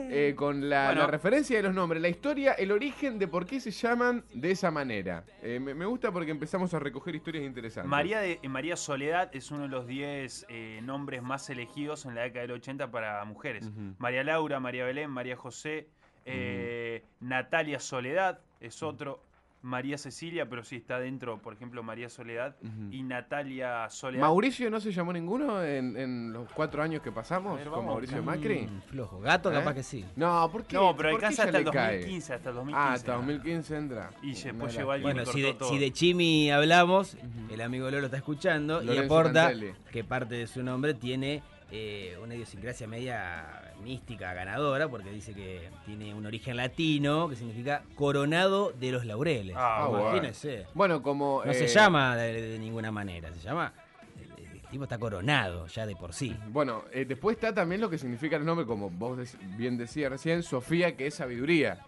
Eh, 0.10 0.34
con 0.36 0.70
la, 0.70 0.88
Bueno. 0.88 1.02
la 1.02 1.08
referencia 1.08 1.58
de 1.58 1.64
los 1.64 1.74
nombres, 1.74 2.02
la 2.02 2.10
historia, 2.10 2.54
el 2.54 2.72
origen 2.72 3.20
de 3.20 3.28
por 3.28 3.46
qué 3.46 3.60
se 3.60 3.72
llaman 3.72 4.24
de 4.34 4.52
esa 4.52 4.72
manera. 4.72 5.24
Eh, 5.42 5.60
me, 5.60 5.74
me 5.74 5.86
gusta 5.86 6.12
porque 6.12 6.32
empezamos 6.32 6.74
a 6.74 6.80
recoger 6.80 7.16
historias 7.16 7.44
interesantes. 7.44 7.90
María, 7.90 8.20
de, 8.20 8.40
María 8.48 8.76
Soledad 8.76 9.30
es 9.34 9.52
uno 9.52 9.64
de 9.64 9.70
los 9.70 9.88
10 9.88 10.46
eh, 10.50 10.80
nombres 10.84 11.22
más 11.22 11.50
elegidos 11.50 12.06
en 12.06 12.16
la 12.16 12.22
década 12.22 12.42
del 12.42 12.52
80 12.52 12.92
para 12.92 13.24
mujeres. 13.26 13.70
María 13.98 14.24
Laura, 14.24 14.60
María 14.60 14.86
Belén, 14.86 15.10
María 15.10 15.36
José, 15.36 15.88
Natalia 17.20 17.80
Soledad 17.80 18.40
es 18.60 18.84
otro. 18.84 19.24
María 19.62 19.98
Cecilia, 19.98 20.48
pero 20.48 20.64
sí 20.64 20.76
está 20.78 21.00
dentro, 21.00 21.42
por 21.42 21.54
ejemplo, 21.54 21.82
María 21.84 22.10
Soledad 22.10 22.56
y 22.92 23.04
Natalia 23.04 23.90
Soledad. 23.90 24.22
Mauricio 24.22 24.70
no 24.70 24.80
se 24.80 24.92
llamó 24.92 25.12
ninguno 25.12 25.64
en, 25.64 25.98
en 25.98 26.32
los 26.32 26.50
cuatro 26.54 26.82
años 26.84 27.02
que 27.02 27.12
pasamos 27.12 27.58
ver, 27.58 27.68
con 27.68 27.86
Mauricio. 27.86 28.22
Macri. 28.24 28.68
Mm, 28.68 28.82
flojo. 28.84 29.20
Gato, 29.20 29.52
¿Eh? 29.52 29.56
capaz 29.56 29.74
que 29.74 29.84
sí. 29.84 30.06
No, 30.16 30.50
¿por 30.52 30.64
qué? 30.64 30.76
No, 30.76 30.96
pero 30.96 31.10
¿Por 31.12 31.20
qué 31.20 31.26
alcanza 31.26 31.44
hasta 31.44 31.58
el 31.58 31.66
le 31.66 31.72
cae? 31.72 31.96
2015, 31.98 32.34
hasta 32.34 32.50
el 32.50 32.56
2015. 32.56 32.90
Ah, 32.90 32.94
hasta 32.94 33.14
2015 33.16 33.78
entra. 33.78 34.10
Y 34.22 34.34
después 34.34 34.76
llegó 34.78 34.92
alguien 34.92 35.14
Bueno, 35.16 35.30
y 35.30 35.34
si 35.34 35.42
de, 35.42 35.54
todo. 35.54 35.70
si 35.70 35.78
de 35.80 35.92
Chimi 35.92 36.52
hablamos, 36.52 37.18
el 37.52 37.62
amigo 37.62 37.90
Lolo 37.90 38.06
está 38.06 38.18
escuchando 38.18 38.82
y 38.84 38.98
aporta 38.98 39.50
Cantelli. 39.50 39.74
que 39.92 40.04
parte 40.04 40.36
de 40.36 40.48
su 40.48 40.64
nombre 40.64 40.94
tiene 40.94 41.42
eh, 41.72 42.16
una 42.24 42.36
idiosincrasia 42.36 42.88
media 42.88 43.66
mística, 43.84 44.34
ganadora, 44.34 44.88
porque 44.88 45.12
dice 45.12 45.34
que 45.34 45.69
tiene 45.86 46.13
un 46.13 46.25
origen 46.25 46.57
latino 46.57 47.29
que 47.29 47.36
significa 47.36 47.84
coronado 47.96 48.72
de 48.72 48.91
los 48.91 49.05
laureles. 49.05 49.55
Ah, 49.57 49.88
bueno. 49.89 50.10
Imagínese. 50.10 50.65
Bueno, 50.74 51.01
como. 51.01 51.43
No 51.46 51.51
eh, 51.51 51.55
se 51.55 51.67
llama 51.67 52.15
de, 52.15 52.41
de 52.41 52.60
ninguna 52.60 52.91
manera, 52.91 53.31
se 53.34 53.39
llama. 53.39 53.74
El, 54.38 54.46
el 54.46 54.62
tipo 54.69 54.84
está 54.84 54.98
coronado 54.98 55.67
ya 55.67 55.86
de 55.86 55.96
por 55.96 56.13
sí. 56.13 56.36
Bueno, 56.50 56.84
eh, 56.91 57.05
después 57.05 57.38
está 57.38 57.53
también 57.53 57.81
lo 57.81 57.89
que 57.89 57.98
significa 57.98 58.36
el 58.36 58.46
nombre, 58.46 58.65
como 58.65 58.89
vos 58.89 59.17
bien 59.57 59.77
decías 59.77 60.12
recién, 60.12 60.43
Sofía, 60.43 60.96
que 60.96 61.07
es 61.07 61.15
sabiduría. 61.15 61.79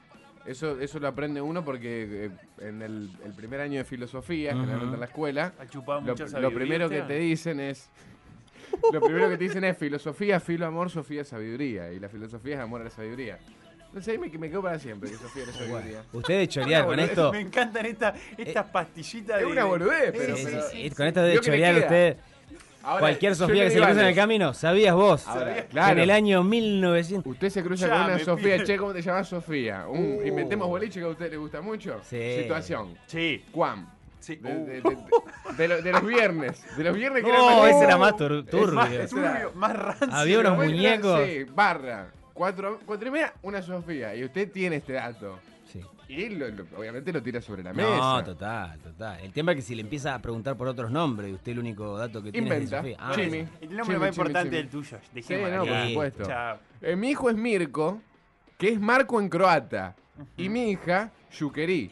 Eso, 0.46 0.80
eso 0.80 1.00
lo 1.00 1.08
aprende 1.08 1.42
uno 1.42 1.64
porque 1.64 2.26
eh, 2.26 2.32
en 2.60 2.82
el, 2.82 3.12
el 3.24 3.34
primer 3.34 3.60
año 3.62 3.78
de 3.78 3.84
filosofía, 3.84 4.52
generalmente 4.54 4.96
en 4.96 5.00
la 5.00 5.06
escuela, 5.06 5.54
lo, 6.40 6.52
primero 6.52 6.90
que 6.90 7.02
te 7.02 7.20
dicen 7.20 7.60
es. 7.60 7.90
Lo 8.94 9.02
primero 9.02 9.30
que 9.30 9.38
te 9.38 9.44
dicen 9.44 9.64
es 9.64 9.78
filosofía, 9.78 10.40
filo, 10.40 10.66
amor, 10.66 10.90
Sofía, 10.90 11.24
sabiduría. 11.24 11.92
Y 11.92 12.00
la 12.00 12.10
filosofía 12.10 12.56
es 12.56 12.62
amor 12.62 12.82
a 12.82 12.86
la 12.86 12.90
sabiduría. 12.90 13.38
Entonces 13.88 14.12
ahí 14.14 14.18
me, 14.20 14.30
me 14.38 14.50
quedo 14.50 14.62
para 14.62 14.78
siempre 14.80 15.10
que 15.10 15.16
Sofía 15.18 15.44
es 15.44 15.56
sabiduría. 15.56 16.04
Ustedes 16.14 16.50
chorear 16.50 16.86
con 16.88 17.00
esto. 17.00 17.32
Me 17.32 17.40
encantan 17.42 17.86
esta- 17.86 18.14
estas 18.38 18.66
pastillitas 18.68 19.42
Es 19.42 19.48
una 19.48 19.66
boludez, 19.66 20.12
pero. 20.16 20.36
Sí, 20.36 20.44
sí, 20.44 20.48
pero- 20.52 20.70
sí, 20.70 20.90
con 20.92 21.08
esto 21.08 21.22
de 21.24 21.40
chorear 21.40 21.76
queda. 21.76 21.86
usted. 21.86 22.18
Ahora, 22.82 23.00
Cualquier 23.02 23.36
Sofía 23.36 23.66
que 23.66 23.72
se 23.72 23.80
le 23.80 23.86
cruza 23.88 24.02
en 24.02 24.08
el 24.08 24.16
camino, 24.16 24.54
¿sabías 24.54 24.96
vos? 24.96 25.28
Ahora, 25.28 25.66
claro. 25.68 25.92
en 25.94 26.00
el 26.00 26.12
año 26.12 26.44
1900. 26.46 27.30
Usted 27.34 27.50
se 27.50 27.62
cruza 27.62 27.88
Ya, 27.88 27.94
con 27.94 28.04
una 28.06 28.20
Sofía, 28.20 28.56
pide. 28.56 28.64
che, 28.66 28.78
¿cómo 28.78 28.94
te 28.94 29.02
llamas 29.02 29.28
Sofía? 29.28 29.86
Un, 29.88 30.20
Uh. 30.24 30.26
Inventemos 30.26 30.66
boliche 30.68 31.00
que 31.02 31.06
a 31.06 31.10
usted 31.10 31.30
le 31.30 31.36
gusta 31.38 31.60
mucho. 31.62 32.00
Sí. 32.04 32.38
Situación. 32.44 32.96
Sí, 33.06 33.44
Juan. 33.52 33.86
sí. 34.22 34.38
De, 34.38 34.50
Uh. 34.50 34.66
de- 34.66 34.82
de- 34.82 34.98
de 35.58 35.68
lo- 35.68 35.82
de 35.82 35.92
los 35.92 36.06
viernes. 36.06 36.64
De 36.78 36.84
los 36.84 36.96
viernes 36.96 37.24
que 37.24 37.32
No, 37.32 37.66
ese 37.66 37.84
era 37.84 37.98
más- 37.98 38.12
más 38.12 38.20
tur- 38.20 38.44
Es 38.46 38.50
turbio. 38.50 38.74
más- 38.76 38.90
Más 38.92 39.10
turbio, 39.10 39.52
rancio. 39.74 40.08
Había 40.18 40.40
unos 40.40 40.58
muñecos. 40.58 41.22
Sí, 41.26 41.44
barra. 41.54 42.12
Cuatro, 42.34 42.80
cuatro 42.86 43.08
y 43.10 43.12
media, 43.12 43.34
una 43.42 43.62
Sofía. 43.62 44.16
Y 44.16 44.24
usted 44.24 44.52
tiene 44.52 44.78
este 44.78 44.94
dato. 44.94 45.40
Sí. 45.72 45.82
Y 46.08 46.30
lo- 46.30 46.48
lo- 46.50 46.66
obviamente 46.78 47.12
lo 47.14 47.22
tira 47.22 47.42
sobre 47.42 47.62
la 47.62 47.74
mesa. 47.74 47.90
No, 47.90 48.24
total, 48.24 48.80
total. 48.80 49.20
El 49.22 49.32
tema 49.32 49.52
es 49.52 49.58
que 49.58 49.62
si 49.62 49.76
le 49.76 49.82
empieza 49.82 50.16
a 50.16 50.20
preguntar 50.20 50.56
por 50.58 50.68
otros 50.68 50.90
nombres 50.90 51.30
y 51.30 51.34
usted 51.34 51.52
el 51.52 51.60
único 51.60 51.98
dato 51.98 52.24
que 52.24 52.32
tiene 52.32 52.48
Inventa. 52.48 52.78
es 52.78 52.84
de 52.84 52.92
Sofía. 52.94 52.98
Ah, 53.00 53.14
Jimmy. 53.14 53.48
El 53.62 53.78
nombre 53.78 54.00
más 54.00 54.18
importante 54.18 54.56
del 54.56 54.70
tuyo. 54.70 54.98
Sí, 55.14 55.36
no, 55.36 55.66
por 55.66 55.88
supuesto. 55.90 56.24
Chao. 56.26 56.58
Eh, 56.82 56.96
mi 56.96 57.10
hijo 57.12 57.30
es 57.30 57.36
Mirko, 57.36 58.02
que 58.58 58.70
es 58.70 58.80
Marco 58.80 59.20
en 59.20 59.30
croata. 59.30 59.96
Y 60.38 60.50
mi 60.50 60.72
hija, 60.72 61.12
Yukeri, 61.38 61.92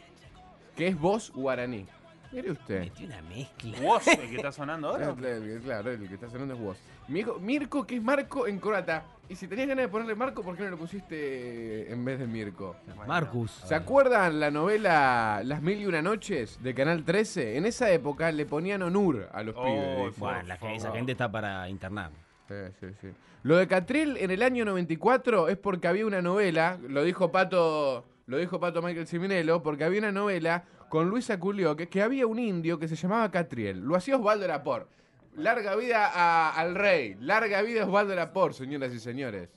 que 0.76 0.88
es 0.88 0.98
voz 0.98 1.30
guaraní. 1.32 1.86
Mire 2.32 2.50
usted. 2.50 2.80
Metió 2.80 3.06
una 3.06 3.22
mezcla. 3.22 3.80
¿Vos, 3.82 4.06
el 4.08 4.28
que 4.30 4.36
está 4.36 4.52
sonando 4.52 4.88
ahora? 4.88 5.14
Claro, 5.62 5.90
el 5.92 6.08
que 6.08 6.14
está 6.14 6.28
sonando 6.28 6.54
es 6.54 6.60
vos. 6.60 6.76
Mi 7.08 7.20
hijo, 7.20 7.38
Mirko, 7.38 7.86
que 7.86 7.96
es 7.96 8.02
Marco 8.02 8.46
en 8.46 8.58
croata. 8.58 9.04
Y 9.30 9.34
si 9.34 9.46
tenías 9.48 9.68
ganas 9.68 9.84
de 9.84 9.88
ponerle 9.88 10.14
Marco, 10.14 10.42
¿por 10.42 10.56
qué 10.56 10.64
no 10.64 10.70
lo 10.70 10.78
pusiste 10.78 11.90
en 11.90 12.04
vez 12.04 12.18
de 12.18 12.26
Mirko? 12.26 12.76
Marcus. 13.06 13.50
¿Se 13.66 13.74
acuerdan 13.74 14.40
la 14.40 14.50
novela 14.50 15.42
Las 15.44 15.62
Mil 15.62 15.80
y 15.80 15.86
Una 15.86 16.02
Noches 16.02 16.62
de 16.62 16.74
Canal 16.74 17.04
13? 17.04 17.56
En 17.56 17.66
esa 17.66 17.90
época 17.90 18.30
le 18.32 18.46
ponían 18.46 18.82
honor 18.82 19.28
a 19.32 19.42
los 19.42 19.54
Oh, 19.56 19.64
pibes. 19.64 20.18
Bueno, 20.18 20.42
la, 20.42 20.54
esa 20.74 20.92
gente 20.92 21.12
está 21.12 21.30
para 21.30 21.68
internar. 21.68 22.10
Sí, 22.48 22.54
sí, 22.80 22.86
sí. 23.00 23.08
Lo 23.42 23.56
de 23.56 23.66
Catriel 23.68 24.16
en 24.16 24.30
el 24.30 24.42
año 24.42 24.64
94 24.64 25.48
es 25.48 25.56
porque 25.58 25.88
había 25.88 26.06
una 26.06 26.20
novela, 26.22 26.78
lo 26.88 27.04
dijo 27.04 27.30
Pato, 27.30 28.04
lo 28.26 28.36
dijo 28.38 28.58
Pato 28.58 28.82
Michael 28.82 29.06
Ciminello, 29.06 29.62
porque 29.62 29.84
había 29.84 30.00
una 30.00 30.12
novela 30.12 30.64
con 30.88 31.08
Luisa 31.08 31.38
Culio 31.38 31.76
que, 31.76 32.02
había 32.02 32.26
un 32.26 32.38
indio 32.38 32.78
que 32.78 32.88
se 32.88 32.96
llamaba 32.96 33.30
Catriel. 33.30 33.80
Lo 33.80 33.96
hacía 33.96 34.16
Osvaldo 34.16 34.46
Lapor. 34.46 34.88
Larga 35.36 35.76
vida 35.76 36.06
a- 36.12 36.50
al 36.50 36.74
rey, 36.74 37.16
larga 37.20 37.62
vida 37.62 37.84
Osvaldo 37.84 38.14
Lapor, 38.14 38.54
señoras 38.54 38.92
y 38.92 38.98
señores. 38.98 39.48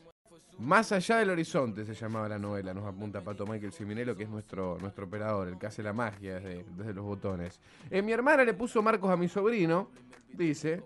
Más 0.60 0.91
allá 0.91 1.17
del 1.17 1.32
horizonte 1.32 1.86
se 1.86 1.96
llamaba 1.96 2.30
la 2.30 2.38
novela, 2.38 2.72
nos 2.74 2.86
apunta 2.86 3.22
Pato 3.22 3.48
Michael 3.48 3.72
Ciminello, 3.74 4.15
que 4.15 4.24
es 4.24 4.30
nuestro, 4.30 4.78
nuestro 4.80 5.06
operador, 5.06 5.48
el 5.48 5.58
que 5.58 5.65
hace 5.65 5.82
la 5.82 5.91
magia 5.94 6.36
desde, 6.36 6.63
desde 6.78 6.94
los 6.94 7.04
botones. 7.04 7.60
Eh, 7.89 8.04
mi 8.04 8.12
hermana 8.12 8.44
le 8.44 8.54
puso 8.54 8.82
Marcos 8.84 9.10
a 9.10 9.17
mi 9.17 9.28
sobrino, 9.28 9.89
dice. 10.34 10.84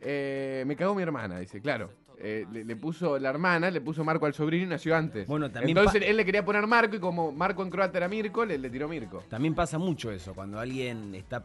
Eh, 0.00 0.62
me 0.68 0.76
cagó 0.76 0.94
mi 0.94 1.02
hermana, 1.02 1.40
dice, 1.40 1.60
claro. 1.60 1.90
Eh, 2.20 2.44
le, 2.52 2.64
le 2.64 2.74
puso 2.76 3.16
la 3.18 3.30
hermana, 3.30 3.70
le 3.70 3.80
puso 3.80 4.02
Marco 4.04 4.26
al 4.26 4.34
sobrino 4.34 4.64
y 4.64 4.68
nació 4.68 4.96
antes. 4.96 5.26
Bueno, 5.28 5.50
también 5.52 5.76
Entonces 5.78 6.02
él 6.04 6.16
le 6.16 6.24
quería 6.24 6.44
poner 6.44 6.66
Marco 6.66 6.96
y 6.96 6.98
como 6.98 7.30
Marco 7.30 7.62
en 7.62 7.70
croata 7.70 7.96
era 7.98 8.08
Mirko, 8.08 8.44
le, 8.44 8.58
le 8.58 8.70
tiró 8.70 8.88
Mirko. 8.88 9.22
También 9.28 9.54
pasa 9.54 9.78
mucho 9.78 10.10
eso, 10.10 10.34
cuando 10.34 10.58
alguien 10.58 11.14
está 11.14 11.44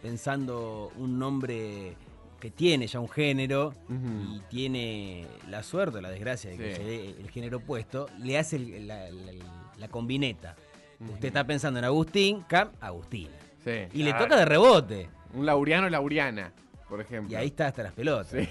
pensando 0.00 0.92
un 0.96 1.18
nombre 1.18 1.96
que 2.40 2.50
tiene 2.50 2.86
ya 2.88 2.98
un 3.00 3.08
género 3.08 3.72
y 3.88 4.40
tiene 4.50 5.26
la 5.48 5.62
suerte 5.62 5.98
o 5.98 6.00
la 6.00 6.10
desgracia 6.10 6.50
de 6.50 6.56
que 6.58 6.70
Sí. 6.70 6.76
se 6.76 6.84
dé 6.84 7.10
el 7.20 7.30
género 7.30 7.58
opuesto, 7.58 8.08
le 8.18 8.36
hace 8.38 8.56
el- 8.56 8.86
la, 8.88 9.10
la- 9.10 9.32
la 9.78 9.88
combineta. 9.88 10.56
Usted 11.00 11.28
está 11.28 11.44
pensando 11.44 11.78
en 11.78 11.84
Agustín, 11.84 12.42
Cam, 12.48 12.70
Agustina. 12.80 13.30
Sí. 13.64 13.72
Y 13.92 14.02
le 14.02 14.12
toca 14.12 14.36
de 14.36 14.44
rebote. 14.44 15.08
Un 15.34 15.46
Lauriano 15.46 15.88
Lauriana, 15.88 16.52
por 16.88 17.00
ejemplo. 17.00 17.32
Y 17.32 17.36
ahí 17.36 17.46
está 17.48 17.68
hasta 17.68 17.82
las 17.84 17.92
pelotas. 17.92 18.28
Sí. 18.28 18.48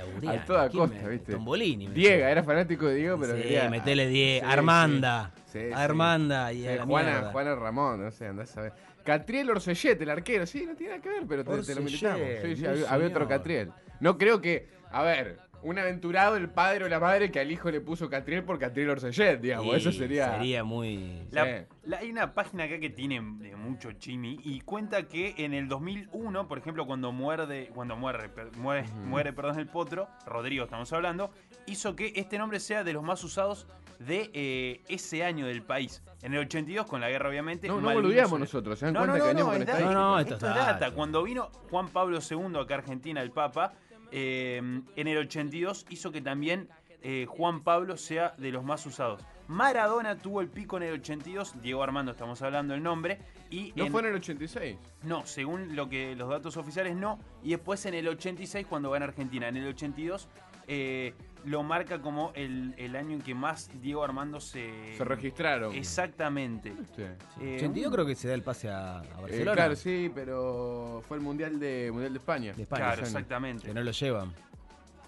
A 0.00 0.44
toda 0.44 0.68
¿quién 0.68 0.82
costa, 0.88 1.02
me- 1.02 1.08
¿viste? 1.08 1.32
Tombolini. 1.32 1.88
Diego, 1.88 2.26
era 2.26 2.42
fanático 2.42 2.86
de 2.86 2.94
Diego, 2.96 3.18
pero 3.20 3.36
sí, 3.36 3.42
quería- 3.42 3.68
metele 3.70 4.06
10. 4.08 4.40
Sí, 4.42 4.46
Armanda. 4.48 5.32
sí. 5.46 5.58
Armanda 5.74 6.52
y 6.52 6.66
a 6.66 6.72
Sí, 6.72 6.78
la 6.78 6.84
Juana, 7.32 7.54
Ramón, 7.54 8.02
no 8.04 8.10
sé, 8.10 8.26
andás 8.26 8.56
a 8.56 8.62
ver. 8.62 8.72
Catriel 9.04 9.50
Orsellet, 9.50 10.00
el 10.02 10.10
arquero, 10.10 10.44
sí, 10.46 10.66
no 10.66 10.74
tiene 10.74 10.92
nada 10.92 11.02
que 11.02 11.08
ver, 11.08 11.24
pero 11.26 11.44
te, 11.44 11.62
te 11.62 11.74
lo 11.74 11.80
militamos. 11.80 12.18
Sí, 12.42 12.66
había, 12.66 12.90
había 12.90 13.06
otro. 13.08 13.26
Catriel. 13.26 13.70
No 14.00 14.18
creo 14.18 14.40
que, 14.40 14.68
a 14.90 15.02
ver, 15.02 15.38
un 15.62 15.78
aventurado, 15.78 16.36
el 16.36 16.48
padre 16.48 16.84
o 16.84 16.88
la 16.88 17.00
madre 17.00 17.30
que 17.30 17.40
al 17.40 17.50
hijo 17.50 17.70
le 17.70 17.80
puso 17.80 18.08
Catriel 18.08 18.44
por 18.44 18.58
Catriel 18.58 18.90
Orsellet, 18.90 19.40
digamos, 19.40 19.74
eso 19.76 19.90
sería... 19.92 20.32
Sería 20.36 20.64
muy. 20.64 21.26
La- 21.30 21.44
Sí. 21.44 21.64
la- 21.84 21.98
hay 21.98 22.10
una 22.10 22.34
página 22.34 22.64
acá 22.64 22.78
que 22.78 22.90
tiene 22.90 23.16
de 23.40 23.56
mucho 23.56 23.92
chimi 23.92 24.38
y 24.44 24.60
cuenta 24.60 25.04
que 25.08 25.34
en 25.38 25.54
el 25.54 25.68
2001, 25.68 26.46
por 26.48 26.58
ejemplo, 26.58 26.86
cuando 26.86 27.10
muerde, 27.12 27.70
cuando 27.74 27.96
muere, 27.96 28.28
per- 28.28 28.56
muere, 28.56 28.84
muere 29.04 29.32
perdón, 29.32 29.58
el 29.58 29.66
potro, 29.66 30.08
Rodrigo 30.26 30.64
estamos 30.64 30.92
hablando, 30.92 31.30
hizo 31.66 31.96
que 31.96 32.12
este 32.16 32.38
nombre 32.38 32.60
sea 32.60 32.84
de 32.84 32.92
los 32.92 33.02
más 33.02 33.22
usados 33.24 33.66
de 33.98 34.30
eh, 34.32 34.80
ese 34.88 35.24
año 35.24 35.46
del 35.46 35.62
país. 35.62 36.04
En 36.22 36.32
el 36.34 36.40
82, 36.40 36.86
con 36.86 37.00
la 37.00 37.08
guerra 37.10 37.28
obviamente. 37.30 37.66
No, 37.66 37.80
no 37.80 37.90
sobre- 37.92 38.38
nosotros, 38.38 38.78
¿se 38.78 38.84
dan 38.86 38.94
No, 38.94 39.00
cuenta 39.00 39.18
no, 39.18 39.24
que 39.24 39.34
no, 39.34 39.40
no? 39.40 39.46
No, 39.48 39.92
no, 39.92 40.18
esto, 40.20 40.34
esto 40.34 40.46
es 40.46 40.52
es 40.52 40.58
data. 40.58 40.72
data. 40.74 40.90
Cuando 40.94 41.22
vino 41.24 41.50
Juan 41.70 41.88
Pablo 41.88 42.18
II 42.20 42.58
acá 42.60 42.74
a 42.76 42.78
Argentina, 42.78 43.20
el 43.22 43.32
Papa, 43.32 43.72
eh, 44.12 44.56
en 44.96 45.06
el 45.08 45.18
82 45.18 45.86
hizo 45.90 46.10
que 46.12 46.20
también 46.20 46.68
eh, 47.02 47.26
Juan 47.28 47.62
Pablo 47.62 47.96
sea 47.96 48.34
de 48.38 48.50
los 48.50 48.64
más 48.64 48.84
usados. 48.86 49.22
Maradona 49.46 50.18
tuvo 50.18 50.40
el 50.42 50.48
pico 50.48 50.76
en 50.76 50.82
el 50.82 50.94
82, 50.94 51.62
Diego 51.62 51.82
Armando 51.82 52.12
estamos 52.12 52.42
hablando 52.42 52.74
el 52.74 52.82
nombre, 52.82 53.18
y 53.50 53.72
¿No 53.76 53.86
en- 53.86 53.92
fue 53.92 54.02
en 54.02 54.08
el 54.08 54.14
86? 54.16 54.76
no, 55.04 55.24
según 55.24 55.74
lo 55.74 55.88
que 55.88 56.14
los 56.16 56.28
datos 56.28 56.56
oficiales 56.58 56.96
no, 56.96 57.18
y 57.42 57.50
después 57.50 57.86
en 57.86 57.94
el 57.94 58.08
86 58.08 58.66
cuando 58.68 58.90
gana 58.90 59.06
Argentina, 59.06 59.48
en 59.48 59.56
el 59.56 59.68
82 59.68 60.28
eh, 60.68 61.14
lo 61.44 61.62
marca 61.62 62.00
como 62.00 62.32
el, 62.34 62.74
el 62.76 62.94
año 62.96 63.14
en 63.14 63.22
que 63.22 63.34
más 63.34 63.70
Diego 63.80 64.04
Armando 64.04 64.40
se... 64.40 64.96
Se 64.96 65.04
registraron. 65.04 65.74
Exactamente. 65.74 66.72
Sí. 66.96 67.02
Eh, 67.40 67.54
82 67.56 67.92
creo 67.92 68.06
que 68.06 68.14
se 68.14 68.28
da 68.28 68.34
el 68.34 68.42
pase 68.42 68.68
a, 68.68 69.00
a 69.00 69.02
Eh, 69.04 69.20
Barcelona. 69.20 69.52
claro, 69.54 69.76
sí, 69.76 70.10
pero 70.14 71.02
fue 71.08 71.16
el 71.16 71.22
Mundial 71.22 71.58
de 71.58 71.90
Mundial 71.92 72.12
de 72.12 72.18
España. 72.18 72.52
De 72.52 72.62
España. 72.62 72.84
Claro, 72.86 73.02
exactamente. 73.02 73.66
Que 73.66 73.74
no 73.74 73.82
lo 73.82 73.90
llevan. 73.92 74.32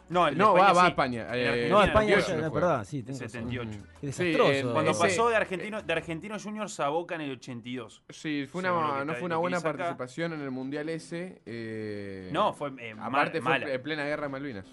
No, 0.08 0.26
el 0.26 0.36
No, 0.36 0.54
va, 0.54 0.70
España 0.70 0.72
va 0.74 0.80
a 0.80 0.84
sí. 0.84 0.90
España. 0.90 1.26
Eh, 1.34 1.68
No, 1.70 1.84
España, 1.84 2.14
el 2.14 2.20
ya, 2.20 2.28
98 2.28 2.34
es 2.34 2.40
fue. 2.50 2.60
verdad, 2.60 2.84
sí, 2.84 3.00
razón. 3.02 3.14
78. 3.16 3.70
Qué 3.70 3.78
Sí, 4.12 4.24
desastroso. 4.24 4.52
eh, 4.52 4.72
Cuando 4.72 4.90
Ese- 4.90 5.00
pasó 5.00 5.28
de 5.28 5.36
Argentino, 5.36 5.82
de 5.82 5.92
Argentino 5.92 6.36
Juniors 6.40 6.80
a 6.80 6.88
Boca 6.88 7.14
en 7.14 7.20
el 7.20 7.30
82. 7.32 8.02
Sí, 8.08 8.46
fue 8.50 8.60
una, 8.60 8.70
no 8.70 9.00
está- 9.02 9.14
fue 9.14 9.26
una 9.26 9.36
buena 9.36 9.58
acá. 9.58 9.72
participación 9.72 10.32
en 10.32 10.40
el 10.40 10.50
Mundial 10.50 10.88
ese. 10.88 11.42
eh, 11.46 12.28
No, 12.32 12.52
fue 12.54 12.70
eh, 12.80 12.94
Aparte 12.98 13.40
mal- 13.40 13.42
fue 13.58 13.60
mala. 13.66 13.72
en 13.74 13.82
plena 13.82 14.04
guerra 14.04 14.22
de 14.24 14.28
Malvinas. 14.30 14.66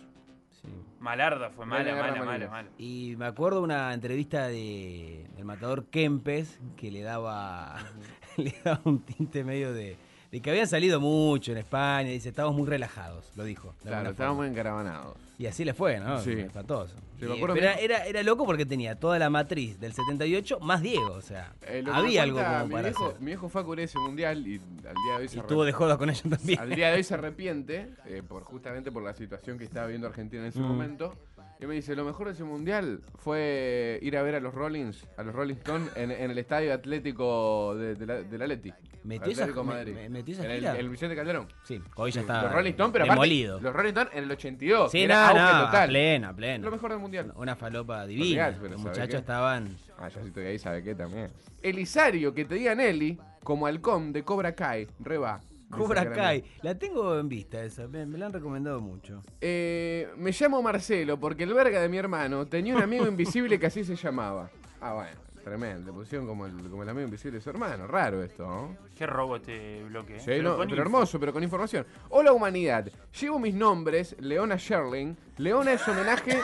Malarda 1.00 1.52
fue 1.52 1.66
mala, 1.66 1.96
mala, 1.96 2.24
mala, 2.24 2.48
mala. 2.50 2.70
Y 2.78 3.16
me 3.18 3.26
acuerdo 3.28 3.62
una 3.62 3.94
entrevista 3.94 4.48
de 4.48 5.28
del 5.36 5.46
matador 5.46 5.86
Kempes 5.86 6.60
que 6.76 6.90
le 6.92 7.02
daba, 7.02 7.78
le 8.38 8.54
daba 8.64 8.82
un 8.86 9.02
tinte 9.02 9.44
medio 9.44 9.74
de, 9.74 9.98
de 10.32 10.42
que 10.42 10.50
habían 10.50 10.68
salido 10.68 11.00
mucho 11.00 11.52
en 11.52 11.60
España. 11.60 12.10
Dice, 12.10 12.30
estábamos 12.30 12.58
muy 12.58 12.68
relajados, 12.68 13.32
lo 13.36 13.44
dijo. 13.44 13.74
Claro, 13.82 14.10
estábamos 14.12 14.38
muy 14.40 14.48
encaravanados. 14.48 15.16
Y 15.40 15.46
así 15.46 15.64
le 15.64 15.74
fue, 15.76 16.00
¿no? 16.00 16.20
Sí. 16.20 16.32
Sí, 16.32 16.36
me 16.36 17.28
Y- 17.30 17.38
acuerdo 17.38 17.56
pero 17.56 17.70
era, 17.80 18.06
era 18.06 18.24
loco 18.24 18.44
porque 18.46 18.66
tenía 18.66 18.96
toda 19.00 19.20
la 19.20 19.30
matriz 19.30 19.80
del 19.80 19.94
78 19.94 20.60
más 20.60 20.82
Diego, 20.82 21.12
o 21.14 21.22
sea, 21.22 21.54
Eh, 21.62 21.84
había 21.92 22.24
algo 22.24 22.38
cuenta 22.38 22.54
como 22.54 22.66
mi 22.68 22.72
para 22.74 22.88
viejo, 22.90 23.06
hacer. 23.08 23.20
Mi 23.20 23.26
viejo 23.28 23.50
fue 23.50 23.62
a 23.62 23.64
cubrir 23.64 23.86
ese 23.86 24.00
mundial 24.00 24.48
y 24.48 24.56
al 24.58 24.96
día 24.96 25.14
de 25.14 25.22
hoy 25.22 25.28
se 25.28 25.40
estuvo 25.40 25.64
de 25.64 25.72
joda 25.74 25.98
con 25.98 26.10
ellos 26.10 26.24
también. 26.24 26.60
Al 26.60 26.70
día 26.76 26.90
de 26.90 26.96
hoy 26.98 27.04
se 27.04 27.14
arrepiente, 27.14 27.90
eh, 28.06 28.24
por 28.28 28.44
justamente 28.44 28.92
por 28.92 29.04
la 29.04 29.14
situación 29.14 29.58
que 29.60 29.64
estaba 29.66 29.86
viviendo 29.88 30.08
Argentina 30.08 30.42
en 30.44 30.50
ese 30.50 30.60
Mm. 30.60 30.64
momento. 30.68 31.14
Y 31.60 31.66
me 31.66 31.74
dice, 31.74 31.96
lo 31.96 32.06
mejor 32.06 32.28
de 32.28 32.34
ese 32.34 32.44
mundial 32.44 33.02
fue 33.16 33.98
ir 34.04 34.16
a 34.16 34.22
ver 34.22 34.36
a 34.36 34.40
los 34.40 34.54
Rollins, 34.54 35.08
a 35.18 35.24
los 35.24 35.34
Rolling 35.34 35.56
Stones, 35.56 35.90
en, 35.96 36.12
en 36.12 36.30
el 36.30 36.38
estadio 36.38 36.72
atlético 36.74 37.76
de, 37.76 37.96
de 37.96 38.06
la, 38.06 38.22
del 38.22 38.42
Atleti. 38.44 38.72
¿Metió 39.04 39.32
esa- 39.32 39.42
Atlético 39.44 39.64
Madrid. 39.64 39.94
me- 39.96 40.10
metió 40.10 40.34
esa 40.36 40.46
En 40.46 40.52
el, 40.52 40.60
gira? 40.60 40.78
el 40.78 40.90
Vicente 40.90 41.16
Calderón. 41.16 41.48
Sí, 41.64 41.82
hoy 41.96 42.12
ya 42.12 42.22
está 42.22 42.44
los 42.44 42.52
Rolling 42.54 42.70
Stones, 42.72 42.92
pero 42.94 43.06
aparte, 43.06 43.22
demolido. 43.22 43.60
los 43.60 43.74
Rolling 43.74 43.90
Stones 43.90 44.14
en 44.14 44.24
el 44.26 44.32
82. 44.32 44.92
Sí, 44.92 44.98
no, 45.00 45.04
era 45.06 45.28
auge 45.30 45.42
no, 45.42 45.66
total. 45.66 45.90
plena, 45.90 46.36
plena. 46.36 46.66
Lo 46.66 46.72
mejor 46.72 46.92
del 46.92 47.00
mundial. 47.00 47.34
Una 47.36 47.56
falopa 47.56 48.06
divina. 48.06 48.56
Pero 48.62 48.74
Los 48.74 48.82
¿sabe 48.82 48.90
muchachos 48.92 49.10
qué? 49.10 49.18
estaban... 49.18 49.78
Ah, 49.98 50.10
ya 50.10 50.22
si 50.22 50.28
estoy 50.28 50.46
ahí, 50.46 50.60
¿sabe 50.60 50.84
qué 50.84 50.94
también? 50.94 51.30
Elisario, 51.64 52.36
que 52.36 52.46
te 52.46 52.54
diga 52.56 52.76
Nelly, 52.76 53.18
como 53.44 53.66
halcón 53.66 54.14
de 54.14 54.24
Cobra 54.24 54.54
Kai, 54.54 54.88
reba. 55.00 55.42
Cobra 55.72 56.12
Kai. 56.12 56.44
La 56.62 56.78
tengo 56.78 57.20
en 57.20 57.28
vista 57.28 57.64
esa, 57.64 57.88
me, 57.88 58.06
me 58.06 58.18
la 58.18 58.28
han 58.28 58.34
recomendado 58.34 58.80
mucho. 58.82 59.22
Eh, 59.42 60.08
me 60.18 60.32
llamo 60.32 60.62
Marcelo 60.62 61.20
porque 61.20 61.44
el 61.44 61.54
verga 61.54 61.82
de 61.82 61.90
mi 61.90 61.98
hermano 61.98 62.46
tenía 62.46 62.76
un 62.76 62.82
amigo 62.82 63.08
invisible 63.08 63.60
que 63.60 63.66
así 63.68 63.84
se 63.84 63.96
llamaba. 63.96 64.50
Ah, 64.80 64.94
bueno, 64.94 65.20
tremendo. 65.48 65.92
Le 65.92 65.98
pusieron 65.98 66.28
como 66.28 66.46
el, 66.46 66.54
como 66.70 66.84
el 66.84 66.90
amigo 66.90 67.06
invisible 67.06 67.38
de 67.38 67.42
su 67.44 67.50
hermano. 67.50 67.88
Raro 67.88 68.24
esto, 68.24 68.46
¿no? 68.46 68.78
Qué 68.98 69.06
robo 69.08 69.36
este 69.38 69.84
bloque. 69.86 70.16
¿eh? 70.16 70.20
Sí, 70.20 70.26
Pero 70.28 70.58
no, 70.66 70.76
hermoso, 70.76 71.20
pero 71.20 71.32
con 71.34 71.44
información. 71.44 71.86
Hola 72.10 72.34
humanidad, 72.34 72.90
llevo 73.20 73.40
mis 73.40 73.54
nombres, 73.54 74.16
Leona 74.20 74.56
Sherling. 74.58 75.16
Leona 75.38 75.74
es 75.74 75.88
homenaje, 75.88 76.40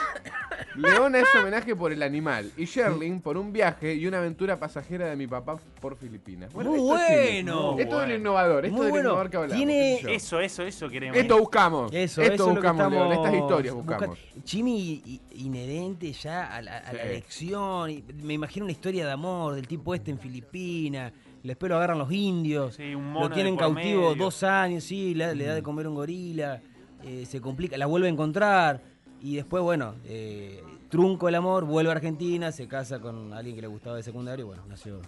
Leona 0.76 1.18
es 1.18 1.26
homenaje 1.34 1.74
por 1.74 1.90
el 1.92 2.00
animal 2.00 2.52
y 2.56 2.64
Sherling 2.64 3.20
por 3.20 3.36
un 3.36 3.52
viaje 3.52 3.92
y 3.94 4.06
una 4.06 4.18
aventura 4.18 4.56
pasajera 4.56 5.06
de 5.06 5.16
mi 5.16 5.26
papá 5.26 5.56
por 5.80 5.96
Filipinas. 5.96 6.54
Muy 6.54 6.62
esto 6.64 6.76
es 6.76 6.80
bueno. 6.82 7.70
chimi. 7.70 7.82
Esto 7.82 7.82
es 7.82 7.88
Bueno. 7.88 8.06
lo 8.06 8.14
innovador, 8.14 8.64
esto 8.66 8.76
Muy 8.76 8.86
es 8.86 8.86
lo 8.86 8.92
bueno. 8.94 9.08
innovador 9.08 9.30
que 9.30 9.36
hablamos. 9.36 9.56
Tiene-. 9.56 10.14
Eso, 10.14 10.38
eso, 10.38 10.62
eso 10.62 10.88
queremos. 10.88 11.16
Esto 11.16 11.38
buscamos. 11.40 11.92
Eso, 11.92 12.22
esto 12.22 12.34
eso 12.34 12.48
es 12.50 12.54
lo 12.54 12.60
que 12.62 12.68
buscamos, 12.68 12.92
León, 12.92 13.06
estamos 13.12 13.26
estas 13.26 13.34
historias 13.42 13.74
buscamos. 13.74 14.06
buscando. 14.08 14.44
Chimi 14.44 15.20
inherente 15.32 16.12
ya 16.12 16.54
a 16.54 16.62
la, 16.62 16.78
a 16.78 16.92
la 16.92 17.02
Sí. 17.02 17.08
elección. 17.08 18.04
Me 18.22 18.34
imagino 18.34 18.64
una 18.64 18.72
historia 18.72 18.93
de 19.02 19.10
amor 19.10 19.54
del 19.54 19.66
tipo 19.66 19.94
este 19.94 20.10
en 20.10 20.18
Filipinas. 20.18 21.12
Después 21.42 21.68
lo 21.68 21.76
agarran 21.76 21.98
los 21.98 22.10
indios. 22.12 22.74
Sí, 22.76 22.94
un 22.94 23.04
lo 23.12 23.20
mono 23.20 23.30
tienen 23.34 23.56
cautivo 23.56 24.10
medio. 24.10 24.14
dos 24.24 24.42
años, 24.44 24.84
sí, 24.84 25.14
le, 25.14 25.34
le 25.34 25.44
da 25.44 25.54
de 25.54 25.62
comer 25.62 25.86
un 25.88 25.94
gorila. 25.94 26.60
eh, 27.02 27.26
se 27.26 27.38
complica, 27.40 27.76
la 27.76 27.84
vuelve 27.86 28.06
a 28.06 28.10
encontrar. 28.10 28.80
Y 29.20 29.36
después, 29.36 29.62
bueno, 29.62 29.94
eh, 30.06 30.62
trunco 30.88 31.28
el 31.28 31.34
amor, 31.34 31.64
vuelve 31.66 31.90
a 31.90 31.94
Argentina, 31.94 32.50
se 32.52 32.66
casa 32.68 32.98
con 33.00 33.32
alguien 33.34 33.54
que 33.56 33.60
le 33.62 33.66
gustaba 33.68 33.96
de 33.96 34.02
secundario. 34.02 34.44
y 34.44 34.48
Bueno, 34.48 34.62
nació 34.68 35.00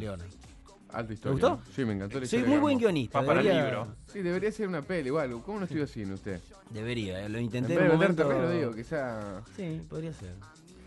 Leona. 0.00 0.24
Alta 0.92 1.12
historia. 1.12 1.32
gustó? 1.48 1.60
Sí, 1.74 1.84
me 1.84 1.92
encantó 1.94 2.18
la 2.20 2.26
Soy 2.26 2.42
muy 2.44 2.58
buen 2.58 2.78
guionista. 2.78 3.20
Para 3.24 3.40
el 3.40 3.46
debería- 3.46 3.64
libro. 3.64 3.88
Sí, 4.06 4.22
debería 4.22 4.50
ser 4.52 4.68
una 4.68 4.82
peli 4.82 5.08
igual. 5.08 5.40
¿Cómo 5.44 5.58
no 5.58 5.64
estudió 5.64 5.86
cine 5.86 6.14
usted? 6.14 6.40
Debería, 6.70 7.28
lo 7.28 7.38
En 7.38 7.44
intenté 7.44 7.74
vez 7.76 7.84
en 7.84 7.90
un 7.90 7.92
momento. 7.98 8.50
digo, 8.50 8.72
quizá... 8.74 9.42
Sí, 9.56 9.82
podría 9.88 10.12
ser. 10.12 10.34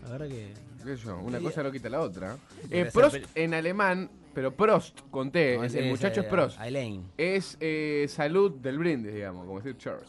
La 0.02 0.10
verdad 0.10 0.28
que. 0.28 0.54
qué 0.84 0.96
sé 0.96 1.04
yo, 1.04 1.18
una 1.18 1.38
cosa 1.40 1.62
no 1.62 1.70
quita 1.70 1.88
la 1.88 2.00
otra. 2.00 2.36
Eh, 2.70 2.84
ser 2.84 2.92
Prost 2.92 3.16
en 3.34 3.54
alemán, 3.54 4.10
pero 4.34 4.52
Prost, 4.52 5.00
conté, 5.10 5.54
el, 5.54 5.88
muchacho 5.88 6.20
es 6.22 6.26
Prost. 6.26 6.60
Elaine. 6.60 7.04
Es 7.16 7.56
eh, 7.60 8.06
salud 8.08 8.52
del 8.52 8.78
brindis, 8.78 9.14
digamos, 9.14 9.46
como 9.46 9.60
decir 9.60 9.76
Charles. 9.78 10.08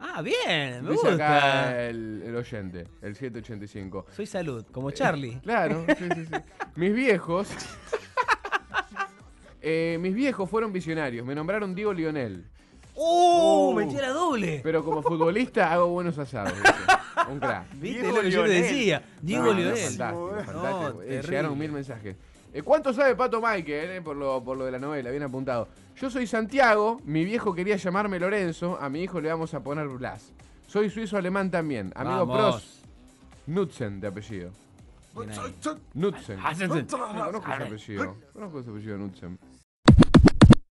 Ah, 0.00 0.22
bien, 0.22 0.84
me 0.84 0.92
Dice 0.92 1.08
acá 1.08 1.34
gusta. 1.64 1.86
el, 1.86 2.22
el 2.24 2.36
oyente, 2.36 2.86
el 3.02 3.16
785. 3.16 4.06
Soy 4.14 4.26
salud, 4.26 4.64
como 4.70 4.92
Charlie. 4.92 5.40
Claro, 5.40 5.84
sí, 5.88 6.04
sí, 6.14 6.26
sí. 6.26 6.34
Mis 6.76 6.94
viejos. 6.94 7.48
eh, 9.60 9.98
mis 10.00 10.14
viejos 10.14 10.48
fueron 10.48 10.72
visionarios. 10.72 11.26
Me 11.26 11.34
nombraron 11.34 11.74
Diego 11.74 11.92
Lionel. 11.92 12.44
¡Oh! 12.94 13.74
Metí 13.74 13.96
la 13.96 14.10
doble. 14.10 14.60
Pero 14.62 14.84
como 14.84 15.02
futbolista 15.02 15.72
hago 15.72 15.88
buenos 15.88 16.16
asados. 16.18 16.54
Un 17.30 17.38
crack. 17.38 17.70
¿Viste 17.74 18.00
Diego 18.02 18.16
lo 18.16 18.22
que 18.22 18.30
yo 18.30 18.42
te 18.44 18.48
decía? 18.50 19.02
Diego 19.22 19.44
No, 19.46 19.52
no, 19.52 19.58
Lionel. 19.58 19.76
fantástico, 19.78 20.30
fantástico. 20.44 20.92
No, 20.94 21.02
Eh, 21.02 21.22
llegaron 21.22 21.58
mil 21.58 21.72
mensajes. 21.72 22.16
Eh, 22.52 22.62
¿Cuánto 22.62 22.92
sabe 22.92 23.14
Pato 23.14 23.40
Michael 23.40 23.90
eh, 23.90 24.00
por, 24.02 24.16
lo, 24.16 24.42
por 24.42 24.56
lo 24.56 24.64
de 24.64 24.72
la 24.72 24.78
novela? 24.78 25.10
Bien 25.10 25.22
apuntado. 25.22 25.68
Yo 26.00 26.08
soy 26.10 26.26
Santiago, 26.26 27.00
mi 27.04 27.24
viejo 27.24 27.54
quería 27.54 27.76
llamarme 27.76 28.18
Lorenzo, 28.18 28.78
a 28.80 28.88
mi 28.88 29.02
hijo 29.02 29.20
le 29.20 29.28
vamos 29.28 29.52
a 29.54 29.60
poner 29.60 29.86
Blas. 29.88 30.32
Soy 30.66 30.90
suizo-alemán 30.90 31.50
también, 31.50 31.92
amigo 31.94 32.26
Vamos. 32.26 32.62
Prost. 32.62 32.84
Nutzen 33.46 34.00
de 34.00 34.06
apellido. 34.08 34.50
Bien 35.16 35.30
ahí. 35.30 35.54
Nutzen. 35.94 36.36
No 36.38 36.52
conozco 37.32 37.52
ese 37.52 37.62
apellido. 37.64 38.16
Conozco 38.32 38.60
ese 38.60 38.70
apellido, 38.70 38.98
Nutzen. 38.98 39.38